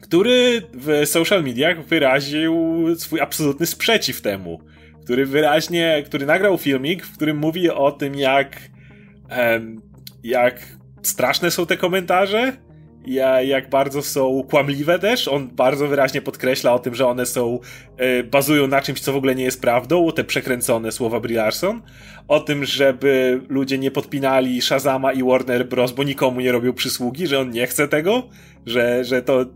który 0.00 0.62
w 0.74 1.02
social 1.08 1.44
mediach 1.44 1.86
wyraził 1.86 2.86
swój 2.98 3.20
absolutny 3.20 3.66
sprzeciw 3.66 4.20
temu, 4.20 4.60
który 5.08 5.26
wyraźnie, 5.26 6.02
który 6.06 6.26
nagrał 6.26 6.58
filmik, 6.58 7.06
w 7.06 7.16
którym 7.16 7.36
mówi 7.36 7.70
o 7.70 7.92
tym, 7.92 8.14
jak 8.14 8.60
jak 10.22 10.76
straszne 11.02 11.50
są 11.50 11.66
te 11.66 11.76
komentarze, 11.76 12.52
jak 13.44 13.70
bardzo 13.70 14.02
są 14.02 14.42
kłamliwe 14.50 14.98
też. 14.98 15.28
On 15.28 15.48
bardzo 15.48 15.88
wyraźnie 15.88 16.22
podkreśla 16.22 16.74
o 16.74 16.78
tym, 16.78 16.94
że 16.94 17.06
one 17.06 17.26
są, 17.26 17.58
e, 17.96 18.22
bazują 18.22 18.66
na 18.66 18.80
czymś, 18.80 19.00
co 19.00 19.12
w 19.12 19.16
ogóle 19.16 19.34
nie 19.34 19.44
jest 19.44 19.60
prawdą, 19.60 20.12
te 20.12 20.24
przekręcone 20.24 20.92
słowa 20.92 21.20
Brie 21.20 21.36
Larson. 21.36 21.82
O 22.28 22.40
tym, 22.40 22.64
żeby 22.64 23.40
ludzie 23.48 23.78
nie 23.78 23.90
podpinali 23.90 24.62
Shazama 24.62 25.12
i 25.12 25.22
Warner 25.22 25.68
Bros., 25.68 25.92
bo 25.92 26.02
nikomu 26.04 26.40
nie 26.40 26.52
robią 26.52 26.72
przysługi, 26.72 27.26
że 27.26 27.38
on 27.38 27.50
nie 27.50 27.66
chce 27.66 27.88
tego, 27.88 28.28
że, 28.68 29.04
że 29.04 29.22
to, 29.22 29.46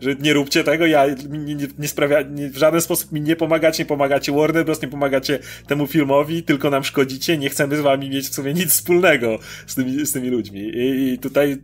że 0.00 0.14
nie 0.14 0.32
róbcie 0.32 0.64
tego, 0.64 0.86
ja 0.86 1.06
nie, 1.30 1.54
nie, 1.54 1.66
nie 1.78 1.88
sprawia, 1.88 2.22
nie, 2.22 2.48
w 2.48 2.56
żaden 2.56 2.80
sposób 2.80 3.12
mi 3.12 3.20
nie 3.20 3.36
pomagacie, 3.36 3.82
nie 3.82 3.86
pomagacie 3.86 4.32
Warner 4.32 4.64
Bros., 4.64 4.82
nie 4.82 4.88
pomagacie 4.88 5.38
temu 5.66 5.86
filmowi, 5.86 6.42
tylko 6.42 6.70
nam 6.70 6.84
szkodzicie, 6.84 7.38
nie 7.38 7.50
chcemy 7.50 7.76
z 7.76 7.80
wami 7.80 8.10
mieć 8.10 8.28
w 8.28 8.34
sumie 8.34 8.54
nic 8.54 8.70
wspólnego 8.70 9.38
z 9.66 9.74
tymi, 9.74 10.06
z 10.06 10.12
tymi 10.12 10.28
ludźmi. 10.28 10.60
I, 10.60 11.12
i 11.12 11.18
tutaj 11.18 11.56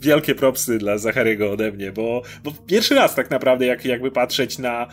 wielkie 0.00 0.34
propsy 0.34 0.78
dla 0.78 0.98
Zachariego 0.98 1.52
ode 1.52 1.72
mnie, 1.72 1.92
bo, 1.92 2.22
bo 2.44 2.52
pierwszy 2.66 2.94
raz 2.94 3.14
tak 3.14 3.30
naprawdę, 3.30 3.66
jak, 3.66 3.84
jakby 3.84 4.10
patrzeć 4.10 4.58
na 4.58 4.88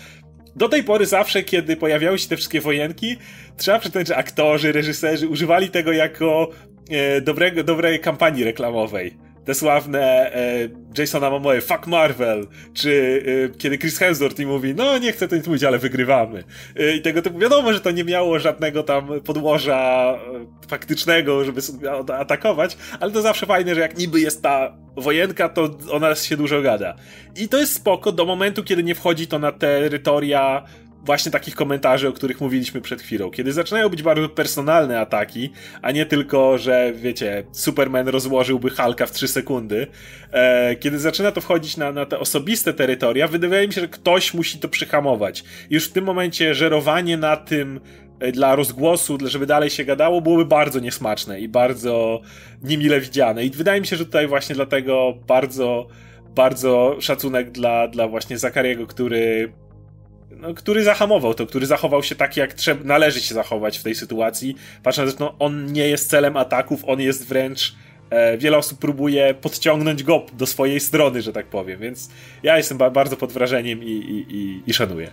do 0.56 0.70
tej 0.70 0.84
pory 0.84 1.06
zawsze, 1.06 1.44
kiedy 1.44 1.78
pojawiały 1.78 2.20
się 2.20 2.28
te 2.28 2.38
wszystkie 2.38 2.62
wojenki, 2.62 3.18
trzeba 3.58 3.80
przyznać, 3.80 4.08
że 4.08 4.18
aktorzy, 4.18 4.72
reżyserzy 4.72 5.28
używali 5.28 5.70
tego 5.70 5.92
jako 5.92 6.50
e, 6.90 7.22
dobrego, 7.22 7.64
dobrej 7.64 8.00
kampanii 8.00 8.44
reklamowej 8.44 9.18
te 9.46 9.54
sławne 9.54 10.02
e, 10.36 10.70
Jasona 10.98 11.30
Momoe, 11.30 11.62
fuck 11.62 11.88
Marvel, 11.88 12.48
czy 12.74 13.24
e, 13.54 13.58
kiedy 13.58 13.78
Chris 13.78 13.98
Hemsworth 13.98 14.40
i 14.40 14.46
mówi, 14.46 14.76
no 14.76 14.98
nie 14.98 15.12
chcę 15.12 15.28
nic 15.32 15.48
mówić, 15.48 15.64
ale 15.64 15.80
wygrywamy. 15.80 16.44
E, 16.76 16.96
I 16.96 17.02
tego 17.02 17.22
typu, 17.22 17.40
wiadomo, 17.40 17.74
że 17.74 17.82
to 17.82 17.92
nie 17.92 18.04
miało 18.04 18.40
żadnego 18.40 18.84
tam 18.84 19.10
podłoża 19.22 20.14
e, 20.64 20.68
faktycznego, 20.68 21.46
żeby 21.46 21.62
atakować, 22.18 22.78
ale 23.00 23.12
to 23.12 23.22
zawsze 23.22 23.46
fajne, 23.46 23.76
że 23.76 23.82
jak 23.82 23.98
niby 23.98 24.20
jest 24.20 24.42
ta 24.42 24.78
wojenka, 24.98 25.50
to 25.50 25.70
ona 25.92 26.16
się 26.16 26.38
dużo 26.38 26.62
gada. 26.62 26.96
I 27.36 27.50
to 27.50 27.58
jest 27.58 27.74
spoko 27.74 28.12
do 28.12 28.26
momentu, 28.26 28.64
kiedy 28.64 28.84
nie 28.84 28.96
wchodzi 28.96 29.28
to 29.28 29.40
na 29.40 29.52
terytoria 29.52 30.64
właśnie 31.06 31.32
takich 31.32 31.56
komentarzy, 31.56 32.08
o 32.08 32.14
których 32.14 32.42
mówiliśmy 32.42 32.82
przed 32.82 33.02
chwilą. 33.02 33.32
Kiedy 33.32 33.54
zaczynają 33.54 33.90
być 33.90 34.04
bardzo 34.04 34.30
personalne 34.30 35.00
ataki, 35.00 35.52
a 35.82 35.92
nie 35.92 36.06
tylko, 36.06 36.58
że 36.58 36.94
wiecie, 36.96 37.44
Superman 37.52 38.08
rozłożyłby 38.08 38.70
Hulka 38.70 39.06
w 39.06 39.12
3 39.12 39.28
sekundy. 39.28 39.88
E, 40.32 40.76
kiedy 40.76 41.00
zaczyna 41.00 41.32
to 41.32 41.42
wchodzić 41.42 41.78
na, 41.78 41.92
na 41.92 42.06
te 42.06 42.20
osobiste 42.20 42.74
terytoria, 42.74 43.28
wydaje 43.28 43.68
mi 43.68 43.74
się, 43.74 43.82
że 43.82 43.88
ktoś 43.88 44.34
musi 44.34 44.60
to 44.60 44.70
przyhamować. 44.70 45.44
Już 45.70 45.90
w 45.90 45.92
tym 45.92 46.06
momencie 46.06 46.56
żerowanie 46.56 47.18
na 47.18 47.38
tym 47.38 47.80
e, 48.20 48.32
dla 48.32 48.56
rozgłosu, 48.56 49.18
żeby 49.26 49.46
dalej 49.46 49.70
się 49.70 49.86
gadało, 49.86 50.22
byłoby 50.22 50.46
bardzo 50.46 50.80
niesmaczne 50.80 51.40
i 51.40 51.48
bardzo 51.48 52.22
niemile 52.64 53.02
widziane. 53.02 53.46
I 53.46 53.50
wydaje 53.50 53.82
mi 53.82 53.88
się, 53.88 53.96
że 53.96 54.06
tutaj 54.06 54.28
właśnie 54.28 54.56
dlatego 54.56 55.14
bardzo 55.28 55.88
bardzo 56.36 56.98
szacunek 57.00 57.52
dla, 57.52 57.88
dla 57.88 58.08
właśnie 58.08 58.38
Zakariego, 58.38 58.88
który 58.88 59.54
no, 60.40 60.54
który 60.54 60.84
zahamował 60.84 61.34
to, 61.34 61.46
który 61.46 61.66
zachował 61.66 62.04
się 62.04 62.16
tak, 62.16 62.38
jak 62.38 62.54
trzeba, 62.54 62.84
należy 62.84 63.22
się 63.22 63.36
zachować 63.36 63.78
w 63.78 63.84
tej 63.84 63.96
sytuacji. 63.96 64.56
Patrząc, 64.84 65.20
no, 65.20 65.36
on 65.40 65.74
nie 65.74 65.88
jest 65.88 66.10
celem 66.10 66.38
ataków, 66.38 66.84
on 66.86 67.02
jest 67.02 67.28
wręcz. 67.28 67.76
E, 68.10 68.38
wiele 68.38 68.58
osób 68.58 68.80
próbuje 68.80 69.34
podciągnąć 69.34 70.04
go 70.04 70.26
do 70.34 70.46
swojej 70.46 70.80
strony, 70.80 71.22
że 71.22 71.34
tak 71.34 71.46
powiem, 71.46 71.80
więc 71.80 72.10
ja 72.44 72.58
jestem 72.58 72.78
ba 72.78 72.90
bardzo 72.90 73.18
pod 73.18 73.32
wrażeniem 73.32 73.84
i, 73.84 73.92
i, 73.92 74.36
i, 74.36 74.64
i 74.68 74.74
szanuję. 74.74 75.12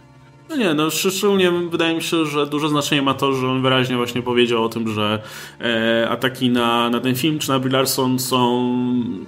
No 0.52 0.58
nie, 0.58 0.74
no 0.74 0.90
szczególnie 0.90 1.50
wydaje 1.50 1.94
mi 1.94 2.02
się, 2.02 2.26
że 2.26 2.46
duże 2.46 2.68
znaczenie 2.68 3.02
ma 3.02 3.14
to, 3.14 3.32
że 3.32 3.48
on 3.48 3.62
wyraźnie 3.62 3.96
właśnie 3.96 4.22
powiedział 4.22 4.64
o 4.64 4.68
tym, 4.68 4.88
że 4.88 5.22
e, 5.60 6.08
ataki 6.10 6.50
na, 6.50 6.90
na 6.90 7.00
ten 7.00 7.14
film 7.14 7.38
czy 7.38 7.48
na 7.48 7.58
Brie 7.58 7.72
Larson 7.72 8.18
są 8.18 8.74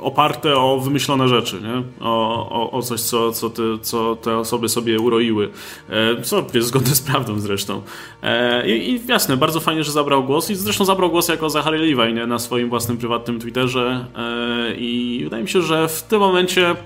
oparte 0.01 0.57
o 0.57 0.81
wymyślone 0.81 1.29
rzeczy, 1.29 1.61
nie? 1.63 2.07
O, 2.07 2.49
o, 2.51 2.71
o 2.71 2.83
coś, 2.83 3.01
co, 3.01 3.33
co, 3.33 3.51
te, 3.51 3.63
co 3.83 4.17
te 4.17 4.39
osoby 4.39 4.69
sobie 4.69 5.01
uroiły. 5.01 5.51
E, 5.91 6.23
co 6.23 6.47
jest 6.55 6.69
zgodne 6.69 6.95
z 6.95 7.03
prawdą 7.03 7.41
zresztą. 7.41 7.83
E, 8.23 8.69
i, 8.69 8.91
I 8.91 9.01
jasne, 9.09 9.37
bardzo 9.37 9.61
fajnie, 9.61 9.85
że 9.85 9.93
zabrał 9.93 10.25
głos 10.25 10.51
i 10.51 10.55
zresztą 10.55 10.85
zabrał 10.85 11.11
głos 11.11 11.29
jako 11.29 11.51
Zachary 11.51 11.79
Levi 11.79 12.15
nie? 12.15 12.27
na 12.27 12.39
swoim 12.39 12.69
własnym 12.69 12.99
prywatnym 12.99 13.41
Twitterze 13.41 14.07
e, 14.17 14.75
i 14.75 15.21
wydaje 15.25 15.43
mi 15.43 15.49
się, 15.49 15.63
że 15.63 15.89
w 15.89 16.03
tym 16.03 16.21
momencie 16.21 16.77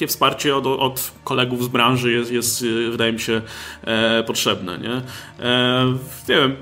takie 0.00 0.08
wsparcie 0.08 0.56
od, 0.56 0.66
od 0.66 1.12
kolegów 1.24 1.64
z 1.64 1.68
branży 1.68 2.12
jest, 2.12 2.32
jest 2.32 2.64
wydaje 2.90 3.12
mi 3.12 3.20
się, 3.20 3.42
e, 3.84 4.22
potrzebne. 4.22 4.78
Nie? 4.78 5.02
E, 5.46 5.86
nie 6.28 6.36
wiem, 6.36 6.56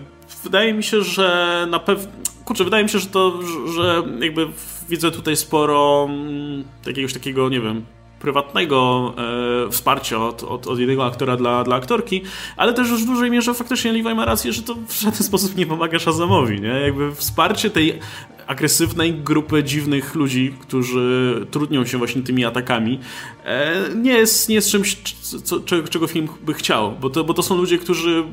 wydaje 0.44 0.74
mi 0.74 0.82
się, 0.82 1.02
że 1.02 1.66
na 1.70 1.78
pewno. 1.78 2.08
Kurczę, 2.44 2.64
wydaje 2.64 2.84
mi 2.84 2.90
się, 2.90 2.98
że 2.98 3.06
to, 3.06 3.42
że 3.74 4.02
jakby 4.20 4.46
widzę 4.88 5.10
tutaj 5.10 5.36
sporo 5.36 6.06
mm, 6.10 6.64
jakiegoś 6.86 7.12
takiego, 7.12 7.48
nie 7.48 7.60
wiem, 7.60 7.84
prywatnego 8.20 9.14
e, 9.66 9.70
wsparcia 9.70 10.26
od, 10.26 10.42
od, 10.42 10.66
od, 10.66 10.78
jednego 10.78 11.06
aktora 11.06 11.36
dla, 11.36 11.64
dla 11.64 11.76
aktorki, 11.76 12.22
ale 12.56 12.74
też 12.74 12.90
już 12.90 13.02
w 13.02 13.06
dużej 13.06 13.30
mierze 13.30 13.54
faktycznie 13.54 13.92
Levi 13.92 14.14
ma 14.14 14.24
rację, 14.24 14.52
że 14.52 14.62
to 14.62 14.74
w 14.88 15.00
żaden 15.00 15.22
sposób 15.30 15.56
nie 15.56 15.66
pomaga 15.66 15.98
Shazamowi, 15.98 16.60
nie? 16.60 16.68
Jakby 16.68 17.14
wsparcie 17.14 17.70
tej 17.70 17.98
agresywnej 18.46 19.14
grupy 19.14 19.64
dziwnych 19.64 20.14
ludzi, 20.14 20.54
którzy 20.60 21.46
trudnią 21.50 21.86
się 21.86 21.98
właśnie 21.98 22.22
tymi 22.22 22.44
atakami, 22.44 22.98
e, 23.44 23.74
nie 23.94 24.12
jest, 24.12 24.48
nie 24.48 24.54
jest 24.54 24.70
czymś, 24.70 24.96
co, 25.44 25.60
czego 25.90 26.06
film 26.06 26.28
by 26.42 26.54
chciał, 26.54 26.92
bo 27.00 27.10
to, 27.10 27.24
bo 27.24 27.34
to 27.34 27.42
są 27.42 27.56
ludzie, 27.56 27.78
którzy 27.78 28.24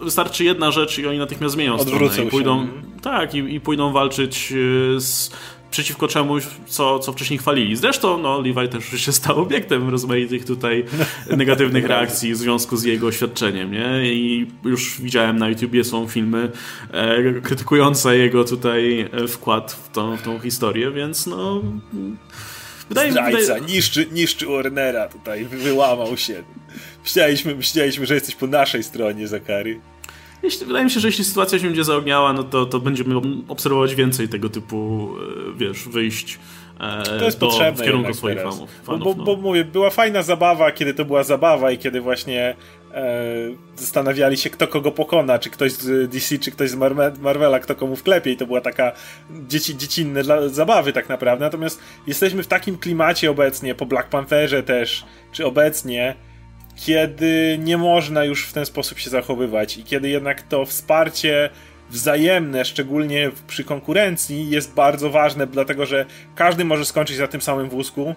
wystarczy 0.00 0.44
jedna 0.44 0.70
rzecz 0.70 0.98
i 0.98 1.06
oni 1.06 1.18
natychmiast 1.18 1.54
zmienią 1.54 1.74
Odwrócą 1.74 2.12
stronę 2.12 2.28
i 2.28 2.30
pójdą, 2.30 2.66
się. 2.66 2.72
tak, 3.02 3.34
i, 3.34 3.38
i 3.38 3.60
pójdą 3.60 3.92
walczyć 3.92 4.52
e, 4.52 5.00
z 5.00 5.30
przeciwko 5.70 6.08
czemuś, 6.08 6.44
co, 6.66 6.98
co 6.98 7.12
wcześniej 7.12 7.38
chwalili. 7.38 7.76
Zresztą 7.76 8.18
no, 8.18 8.40
Levi 8.40 8.68
też 8.68 8.92
już 8.92 9.00
się 9.00 9.12
stał 9.12 9.40
obiektem 9.42 9.88
rozmaitych 9.88 10.44
tutaj 10.44 10.84
negatywnych 11.36 11.86
reakcji 11.86 12.32
w 12.32 12.36
związku 12.36 12.76
z 12.76 12.84
jego 12.84 13.06
oświadczeniem, 13.06 13.72
nie? 13.72 14.12
I 14.12 14.46
już 14.64 15.00
widziałem 15.00 15.38
na 15.38 15.48
YouTubie 15.48 15.84
są 15.84 16.08
filmy 16.08 16.50
e, 16.92 17.40
krytykujące 17.40 18.16
jego 18.16 18.44
tutaj 18.44 19.00
e, 19.00 19.28
wkład 19.28 19.72
w 19.72 19.92
tą, 19.92 20.16
w 20.16 20.22
tą 20.22 20.38
historię, 20.38 20.90
więc 20.90 21.26
no... 21.26 21.62
Wydaje, 22.88 23.12
Zdrajca, 23.12 23.38
wydaje... 23.38 23.60
niszczy, 23.74 24.06
niszczy 24.12 24.46
Warnera 24.46 25.08
tutaj, 25.08 25.44
wyłamał 25.44 26.16
się. 26.16 26.42
Myśleliśmy, 27.04 27.54
myśleliśmy, 27.54 28.06
że 28.06 28.14
jesteś 28.14 28.34
po 28.34 28.46
naszej 28.46 28.82
stronie, 28.82 29.28
Zakary. 29.28 29.80
Jeśli, 30.42 30.66
wydaje 30.66 30.84
mi 30.84 30.90
się, 30.90 31.00
że 31.00 31.08
jeśli 31.08 31.24
sytuacja 31.24 31.58
się 31.58 31.66
będzie 31.66 31.84
zaogniała, 31.84 32.32
no 32.32 32.42
to, 32.42 32.66
to 32.66 32.80
będziemy 32.80 33.14
obserwować 33.48 33.94
więcej 33.94 34.28
tego 34.28 34.48
typu, 34.48 35.10
e, 35.48 35.58
wiesz, 35.58 35.88
wyjść 35.88 36.38
e, 36.80 37.02
to 37.18 37.24
jest 37.24 37.38
do, 37.38 37.46
potrzebne 37.46 37.82
w 37.82 37.86
kierunku 37.86 38.14
swoich 38.14 38.38
fanów. 38.38 38.70
fanów 38.84 39.02
bo, 39.04 39.14
bo, 39.14 39.18
no. 39.18 39.24
bo, 39.24 39.36
mówię, 39.36 39.64
była 39.64 39.90
fajna 39.90 40.22
zabawa, 40.22 40.72
kiedy 40.72 40.94
to 40.94 41.04
była 41.04 41.24
zabawa 41.24 41.70
i 41.70 41.78
kiedy 41.78 42.00
właśnie 42.00 42.56
e, 42.94 43.14
zastanawiali 43.76 44.36
się, 44.36 44.50
kto 44.50 44.68
kogo 44.68 44.92
pokona, 44.92 45.38
czy 45.38 45.50
ktoś 45.50 45.72
z 45.72 46.10
DC, 46.10 46.38
czy 46.38 46.50
ktoś 46.50 46.70
z 46.70 46.74
Marvela, 47.20 47.58
kto 47.60 47.74
komu 47.74 47.96
wklepie 47.96 48.32
i 48.32 48.36
to 48.36 48.46
była 48.46 48.60
taka 48.60 48.92
dzieci, 49.30 49.76
dziecinne 49.76 50.22
dla 50.22 50.48
zabawy 50.48 50.92
tak 50.92 51.08
naprawdę. 51.08 51.44
Natomiast 51.44 51.80
jesteśmy 52.06 52.42
w 52.42 52.46
takim 52.46 52.78
klimacie 52.78 53.30
obecnie, 53.30 53.74
po 53.74 53.86
Black 53.86 54.08
Pantherze 54.08 54.62
też, 54.62 55.04
czy 55.32 55.46
obecnie, 55.46 56.27
kiedy 56.86 57.58
nie 57.62 57.78
można 57.78 58.24
już 58.24 58.46
w 58.46 58.52
ten 58.52 58.66
sposób 58.66 58.98
się 58.98 59.10
zachowywać 59.10 59.76
i 59.76 59.84
kiedy 59.84 60.08
jednak 60.08 60.42
to 60.42 60.64
wsparcie 60.64 61.50
wzajemne, 61.90 62.64
szczególnie 62.64 63.30
przy 63.46 63.64
konkurencji, 63.64 64.50
jest 64.50 64.74
bardzo 64.74 65.10
ważne, 65.10 65.46
dlatego 65.46 65.86
że 65.86 66.06
każdy 66.34 66.64
może 66.64 66.84
skończyć 66.84 67.18
na 67.18 67.26
tym 67.26 67.40
samym 67.40 67.68
wózku. 67.68 68.14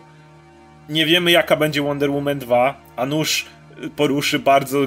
Nie 0.89 1.05
wiemy, 1.05 1.31
jaka 1.31 1.55
będzie 1.55 1.81
Wonder 1.81 2.11
Woman 2.11 2.39
2, 2.39 2.81
a 2.95 3.05
nóż 3.05 3.45
poruszy 3.95 4.39
bardzo 4.39 4.79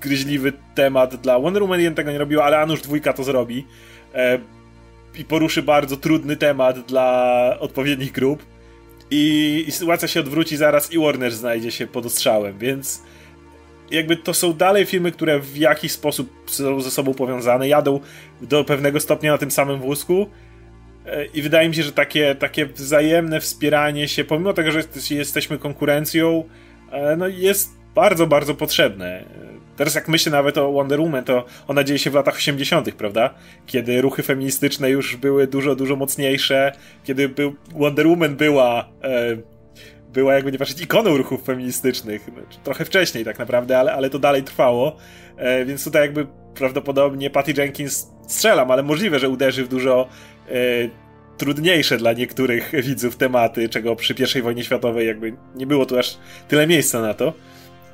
gryźliwy 0.00 0.52
temat 0.74 1.16
dla 1.16 1.38
Wonder 1.38 1.62
Woman 1.62 1.80
1 1.80 1.94
tego 1.94 2.12
nie 2.12 2.18
robiła, 2.18 2.44
ale 2.44 2.58
Anusz 2.58 2.82
dwójka 2.82 3.12
to 3.12 3.24
zrobi. 3.24 3.66
E, 4.14 4.38
I 5.14 5.24
poruszy 5.24 5.62
bardzo 5.62 5.96
trudny 5.96 6.36
temat 6.36 6.80
dla 6.80 7.56
odpowiednich 7.60 8.12
grup. 8.12 8.42
I, 9.10 9.64
I 9.68 9.72
sytuacja 9.72 10.08
się 10.08 10.20
odwróci 10.20 10.56
zaraz 10.56 10.92
i 10.92 10.98
Warner 10.98 11.32
znajdzie 11.32 11.70
się 11.70 11.86
pod 11.86 12.06
ostrzałem, 12.06 12.58
więc 12.58 13.02
jakby 13.90 14.16
to 14.16 14.34
są 14.34 14.52
dalej 14.52 14.86
filmy, 14.86 15.12
które 15.12 15.40
w 15.40 15.56
jakiś 15.56 15.92
sposób 15.92 16.30
są 16.46 16.80
ze 16.80 16.90
sobą 16.90 17.14
powiązane, 17.14 17.68
jadą 17.68 18.00
do 18.42 18.64
pewnego 18.64 19.00
stopnia 19.00 19.32
na 19.32 19.38
tym 19.38 19.50
samym 19.50 19.80
wózku. 19.80 20.26
E, 21.06 21.26
I 21.26 21.42
wydaje 21.42 21.68
mi 21.68 21.74
się, 21.74 21.82
że 21.82 21.92
takie, 21.92 22.34
takie 22.34 22.66
wzajemne 22.66 23.40
wspieranie 23.40 24.08
się, 24.08 24.24
pomimo 24.24 24.52
tego, 24.52 24.70
że 24.70 24.82
jesteśmy 25.10 25.58
konkurencją, 25.58 26.44
e, 26.92 27.16
no 27.16 27.28
jest 27.28 27.70
bardzo, 27.94 28.26
bardzo 28.26 28.54
potrzebne. 28.54 29.24
Teraz 29.78 29.94
jak 29.94 30.08
myślę 30.08 30.32
nawet 30.32 30.58
o 30.58 30.72
Wonder 30.72 31.00
Woman, 31.00 31.24
to 31.24 31.44
ona 31.68 31.84
dzieje 31.84 31.98
się 31.98 32.10
w 32.10 32.14
latach 32.14 32.36
80., 32.36 32.94
prawda? 32.94 33.34
Kiedy 33.66 34.00
ruchy 34.00 34.22
feministyczne 34.22 34.90
już 34.90 35.16
były 35.16 35.46
dużo, 35.46 35.76
dużo 35.76 35.96
mocniejsze, 35.96 36.72
kiedy 37.04 37.28
był, 37.28 37.54
Wonder 37.74 38.06
Woman 38.06 38.36
była, 38.36 38.88
e, 39.02 39.36
była 40.12 40.34
jakby 40.34 40.52
nie 40.52 40.58
patrzeć 40.58 40.80
ikoną 40.80 41.16
ruchów 41.16 41.44
feministycznych. 41.44 42.22
Znaczy, 42.22 42.58
trochę 42.64 42.84
wcześniej 42.84 43.24
tak 43.24 43.38
naprawdę, 43.38 43.78
ale, 43.78 43.92
ale 43.92 44.10
to 44.10 44.18
dalej 44.18 44.42
trwało. 44.42 44.96
E, 45.36 45.64
więc 45.64 45.84
tutaj 45.84 46.02
jakby 46.02 46.26
prawdopodobnie 46.54 47.30
Patty 47.30 47.52
Jenkins 47.56 48.06
strzelam, 48.26 48.70
ale 48.70 48.82
możliwe, 48.82 49.18
że 49.18 49.28
uderzy 49.28 49.64
w 49.64 49.68
dużo 49.68 50.08
e, 50.48 50.52
trudniejsze 51.36 51.96
dla 51.96 52.12
niektórych 52.12 52.72
widzów 52.86 53.16
tematy, 53.16 53.68
czego 53.68 53.96
przy 53.96 54.14
I 54.38 54.42
wojnie 54.42 54.64
światowej 54.64 55.06
jakby 55.06 55.36
nie 55.54 55.66
było 55.66 55.86
tu 55.86 55.98
aż 55.98 56.18
tyle 56.48 56.66
miejsca 56.66 57.00
na 57.00 57.14
to. 57.14 57.32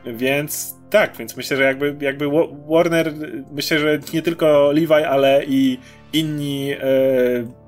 Więc 0.06 0.74
tak, 0.90 1.16
więc 1.16 1.36
myślę, 1.36 1.56
że 1.56 1.62
jakby, 1.62 1.96
jakby 2.00 2.26
Warner, 2.68 3.14
myślę, 3.52 3.78
że 3.78 3.98
nie 4.14 4.22
tylko 4.22 4.72
Levi, 4.72 4.92
ale 4.92 5.44
i 5.44 5.78
inni 6.12 6.72
e, 6.72 7.64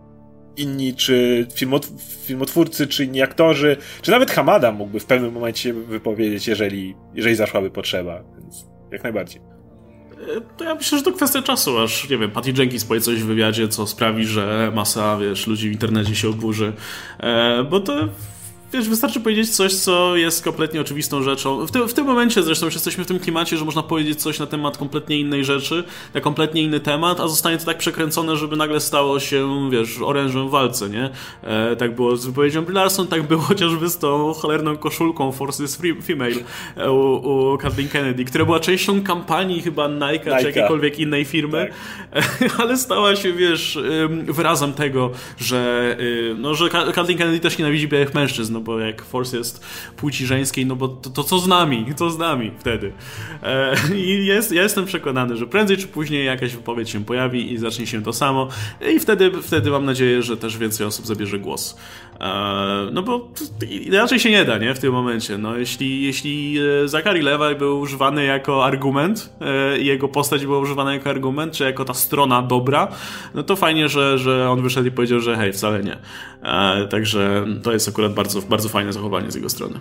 inni, 0.57 0.95
czy 0.95 1.47
filmot 1.55 1.89
filmotwórcy, 2.25 2.87
czy 2.87 3.05
inni 3.05 3.23
aktorzy, 3.23 3.77
czy 4.03 4.11
nawet 4.11 4.31
Hamada 4.31 4.73
mógłby 4.73 5.01
w 5.01 5.07
pewnym 5.07 5.33
momencie 5.33 5.73
wypowiedzieć, 5.75 6.49
jeżeli, 6.49 6.95
jeżeli 7.15 7.37
zaszłaby 7.37 7.71
potrzeba. 7.71 8.23
Więc 8.39 8.67
jak 8.93 9.03
najbardziej. 9.03 9.41
E, 10.37 10.41
to 10.57 10.65
ja 10.65 10.75
myślę, 10.75 10.99
że 10.99 11.05
to 11.05 11.13
kwestia 11.13 11.43
czasu, 11.43 11.79
aż, 11.79 12.11
nie 12.11 12.19
wiem, 12.19 12.31
Patty 12.31 12.53
Jenkins 12.59 12.85
powie 12.85 13.01
coś 13.01 13.23
w 13.23 13.27
wywiadzie, 13.27 13.69
co 13.69 13.87
sprawi, 13.87 14.25
że 14.25 14.73
masa, 14.75 15.19
wiesz, 15.19 15.47
ludzi 15.47 15.69
w 15.69 15.73
internecie 15.73 16.15
się 16.15 16.29
oburzy. 16.29 16.73
E, 17.21 17.65
bo 17.65 17.81
to 17.81 18.09
wiesz, 18.73 18.89
wystarczy 18.89 19.21
powiedzieć 19.21 19.51
coś, 19.51 19.75
co 19.75 20.17
jest 20.17 20.45
kompletnie 20.45 20.81
oczywistą 20.81 21.23
rzeczą. 21.23 21.67
W, 21.67 21.71
ty, 21.71 21.89
w 21.89 21.95
tym 21.95 22.07
momencie 22.07 22.43
zresztą 22.43 22.67
już 22.67 22.75
jesteśmy 22.75 23.05
w 23.05 23.07
tym 23.07 23.19
klimacie, 23.19 23.57
że 23.57 23.65
można 23.65 23.83
powiedzieć 23.83 24.23
coś 24.23 24.39
na 24.39 24.47
temat 24.47 24.79
kompletnie 24.79 25.21
innej 25.21 25.45
rzeczy, 25.45 25.85
na 26.15 26.21
kompletnie 26.21 26.63
inny 26.63 26.81
temat, 26.81 27.21
a 27.21 27.29
zostanie 27.29 27.59
to 27.59 27.65
tak 27.65 27.79
przekręcone, 27.79 28.37
żeby 28.37 28.57
nagle 28.57 28.81
stało 28.81 29.21
się, 29.21 29.71
wiesz, 29.71 29.99
orężem 30.05 30.49
w 30.49 30.51
walce, 30.51 30.89
nie? 30.89 31.11
E, 31.43 31.77
tak 31.77 31.95
było 31.95 32.17
z 32.17 32.27
wypowiedzią 32.27 32.65
Larson, 32.69 33.07
tak 33.07 33.23
było 33.23 33.41
chociażby 33.51 33.89
z 33.89 33.99
tą 33.99 34.33
cholerną 34.33 34.77
koszulką 34.77 35.33
Forces 35.33 35.83
Female 36.07 36.35
e, 36.77 36.91
u, 36.91 37.53
u 37.55 37.59
Kathleen 37.59 37.89
Kennedy, 37.89 38.25
która 38.25 38.45
była 38.45 38.61
częścią 38.61 39.03
kampanii 39.03 39.63
chyba 39.63 39.89
Nike, 39.89 40.07
Nike. 40.07 40.39
czy 40.39 40.47
jakiejkolwiek 40.47 40.99
innej 40.99 41.25
firmy, 41.25 41.71
tak. 42.13 42.61
ale 42.61 42.77
stała 42.77 43.17
się, 43.17 43.33
wiesz, 43.33 43.79
wyrazem 44.27 44.73
tego, 44.73 45.11
że, 45.39 45.97
y, 46.01 46.35
no, 46.39 46.55
że 46.55 46.69
Kathleen 46.69 47.19
Kennedy 47.19 47.41
też 47.41 47.59
nienawidzi 47.59 47.89
białych 47.89 48.15
mężczyzn, 48.15 48.56
no 48.57 48.61
bo 48.61 48.81
jak 48.81 49.03
Force 49.03 49.37
jest 49.37 49.65
płci 49.97 50.27
żeńskiej, 50.27 50.67
no 50.67 50.77
bo 50.77 50.89
to, 50.89 51.11
to 51.11 51.25
co 51.25 51.39
z 51.39 51.49
nami? 51.49 51.87
Co 51.97 52.11
z 52.11 52.19
nami 52.19 52.51
wtedy? 52.59 52.93
E, 53.43 53.75
I 54.07 54.27
jest, 54.27 54.53
ja 54.53 54.63
jestem 54.63 54.85
przekonany, 54.87 55.37
że 55.37 55.47
prędzej 55.47 55.77
czy 55.77 55.89
później 55.89 56.27
jakaś 56.27 56.55
wypowiedź 56.55 56.91
się 56.91 57.05
pojawi 57.05 57.53
i 57.53 57.59
zacznie 57.59 57.87
się 57.87 58.03
to 58.03 58.13
samo 58.13 58.49
i 58.95 59.01
wtedy, 59.01 59.43
wtedy 59.43 59.71
mam 59.71 59.85
nadzieję, 59.85 60.23
że 60.23 60.37
też 60.37 60.59
więcej 60.59 60.87
osób 60.87 61.07
zabierze 61.07 61.39
głos. 61.39 61.77
E, 62.21 62.91
no 62.93 63.03
bo 63.03 63.29
inaczej 63.71 64.21
się 64.21 64.31
nie 64.31 64.45
da, 64.45 64.59
nie? 64.59 64.75
W 64.75 64.79
tym 64.79 64.93
momencie. 64.93 65.39
No, 65.39 65.57
jeśli, 65.57 66.03
jeśli 66.03 66.59
e, 66.85 66.89
Zachary 66.89 67.23
Levi 67.23 67.59
był 67.59 67.81
używany 67.81 68.25
jako 68.25 68.65
argument 68.65 69.35
e, 69.41 69.79
i 69.79 69.87
jego 69.87 70.09
postać 70.09 70.47
była 70.47 70.59
używana 70.59 70.95
jako 70.95 71.11
argument, 71.11 71.53
czy 71.53 71.65
jako 71.65 71.85
ta 71.85 71.95
strona 71.95 72.43
dobra, 72.43 72.89
no 73.35 73.43
to 73.43 73.57
fajnie, 73.57 73.89
że, 73.89 74.19
że 74.19 74.51
on 74.51 74.63
wyszedł 74.63 74.89
i 74.89 74.91
powiedział, 74.91 75.21
że 75.21 75.37
hej, 75.37 75.53
wcale 75.53 75.83
nie. 75.83 75.97
Także 76.91 77.45
to 77.63 77.73
jest 77.73 77.89
akurat 77.89 78.15
bardzo, 78.15 78.43
bardzo 78.43 78.69
fajne 78.69 78.93
zachowanie 78.93 79.31
z 79.31 79.35
jego 79.35 79.49
strony. 79.49 79.81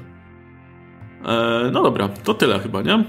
No 1.71 1.83
dobra, 1.83 2.09
to 2.23 2.33
tyle 2.33 2.59
chyba, 2.59 2.81
nie? 2.81 2.93
Mm, 2.93 3.05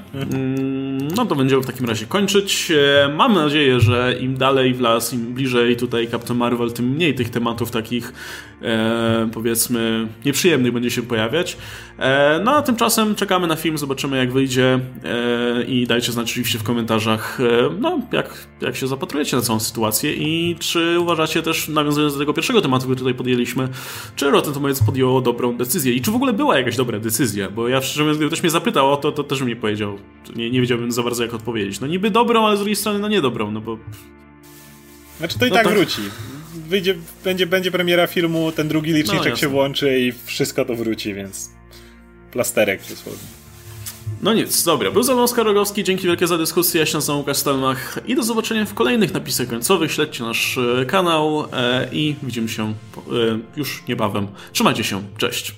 no 1.17 1.27
to 1.27 1.35
będziemy 1.35 1.63
w 1.63 1.67
takim 1.67 1.87
razie 1.87 2.07
kończyć. 2.07 2.73
Mam 3.17 3.35
nadzieję, 3.35 3.81
że 3.81 4.17
im 4.21 4.37
dalej 4.37 4.75
w 4.75 4.81
las, 4.81 5.13
im 5.13 5.35
bliżej 5.35 5.77
tutaj 5.77 6.09
Captain 6.09 6.39
Marvel, 6.39 6.73
tym 6.73 6.89
mniej 6.89 7.15
tych 7.15 7.31
tematów 7.31 7.71
takich 7.71 8.13
e, 8.63 9.29
powiedzmy 9.33 10.09
nieprzyjemnych 10.25 10.73
będzie 10.73 10.91
się 10.91 11.03
pojawiać. 11.03 11.57
E, 11.99 12.41
no 12.45 12.57
a 12.57 12.63
tymczasem 12.63 13.15
czekamy 13.15 13.47
na 13.47 13.57
film, 13.57 13.79
zobaczymy 13.79 14.17
jak 14.17 14.33
wyjdzie 14.33 14.81
e, 15.05 15.63
i 15.63 15.87
dajcie 15.87 16.13
znać 16.13 16.31
oczywiście 16.31 16.59
w 16.59 16.63
komentarzach, 16.63 17.41
e, 17.41 17.45
no 17.81 18.01
jak, 18.13 18.47
jak 18.61 18.77
się 18.77 18.87
zapatrujecie 18.87 19.37
na 19.37 19.43
całą 19.43 19.61
sytuację 19.61 20.13
i 20.13 20.57
czy 20.59 21.01
uważacie 21.01 21.43
też, 21.43 21.69
nawiązując 21.69 22.13
do 22.13 22.19
tego 22.19 22.35
pierwszego 22.35 22.61
tematu, 22.61 22.85
który 22.85 22.97
tutaj 22.97 23.15
podjęliśmy, 23.15 23.69
czy 24.17 24.31
Rotten 24.31 24.55
Tomatoes 24.55 24.83
podjęło 24.83 25.21
dobrą 25.21 25.57
decyzję 25.57 25.93
i 25.93 26.01
czy 26.01 26.11
w 26.11 26.15
ogóle 26.15 26.33
była 26.33 26.59
jakaś 26.59 26.77
dobra 26.77 26.99
decyzja, 26.99 27.51
bo 27.51 27.69
ja 27.69 27.83
szczerze 27.83 28.03
mówiąc, 28.03 28.19
gdyby 28.19 28.31
ktoś 28.31 28.43
mnie 28.43 28.51
zapytał 28.51 28.93
o 28.93 28.97
to, 28.97 29.13
to 29.13 29.25
też 29.25 29.39
bym 29.39 29.49
nie 29.49 29.57
powiedział, 29.57 29.99
nie, 30.37 30.51
nie 30.51 30.61
wiedziałbym 30.61 30.93
za 30.93 31.03
bardzo 31.07 31.23
jak 31.23 31.35
odpowiedzieć. 31.35 31.81
No 31.81 31.87
niby 31.87 32.11
dobrą, 32.11 32.47
ale 32.47 32.57
z 32.57 32.59
drugiej 32.59 32.77
strony 32.77 32.99
no 32.99 33.09
niedobrą, 33.09 33.51
no 33.51 33.61
bo... 33.61 33.79
Znaczy 35.19 35.39
to 35.39 35.47
i 35.47 35.49
no 35.49 35.55
tak 35.55 35.65
to... 35.65 35.71
wróci 35.71 36.03
wyjdzie, 36.69 36.95
będzie, 37.25 37.47
będzie 37.47 37.71
premiera 37.71 38.07
filmu, 38.07 38.53
ten 38.53 38.69
drugi 38.69 38.93
liczniczek 38.93 39.33
no, 39.33 39.37
się 39.37 39.49
włączy 39.49 40.01
i 40.01 40.13
wszystko 40.25 40.65
to 40.65 40.75
wróci, 40.75 41.15
więc 41.15 41.51
plasterek 42.33 42.81
dosłownie. 42.91 43.29
No 44.23 44.35
nic, 44.35 44.65
dobra. 44.65 44.91
Był 44.91 45.03
ze 45.03 45.15
mną 45.15 45.23
Oskar 45.23 45.47
Rogowski, 45.47 45.85
dzięki 45.85 46.07
wielkie 46.07 46.27
za 46.27 46.39
dyskusję, 46.39 46.81
ja 46.81 46.87
się 46.87 46.97
nazywam 46.97 47.19
Łukasz 47.19 47.37
Stelmach 47.37 47.99
i 48.07 48.15
do 48.15 48.23
zobaczenia 48.23 48.65
w 48.65 48.75
kolejnych 48.75 49.15
napisach 49.15 49.49
końcowych. 49.49 49.93
Śledźcie 49.93 50.25
nasz 50.25 50.59
e, 50.59 50.87
kanał 50.87 51.49
e, 51.53 51.89
i 51.93 52.17
widzimy 52.23 52.49
się 52.49 52.65
e, 52.71 52.75
już 53.57 53.83
niebawem. 53.89 54.27
Trzymajcie 54.53 54.85
się, 54.85 55.03
cześć. 55.19 55.55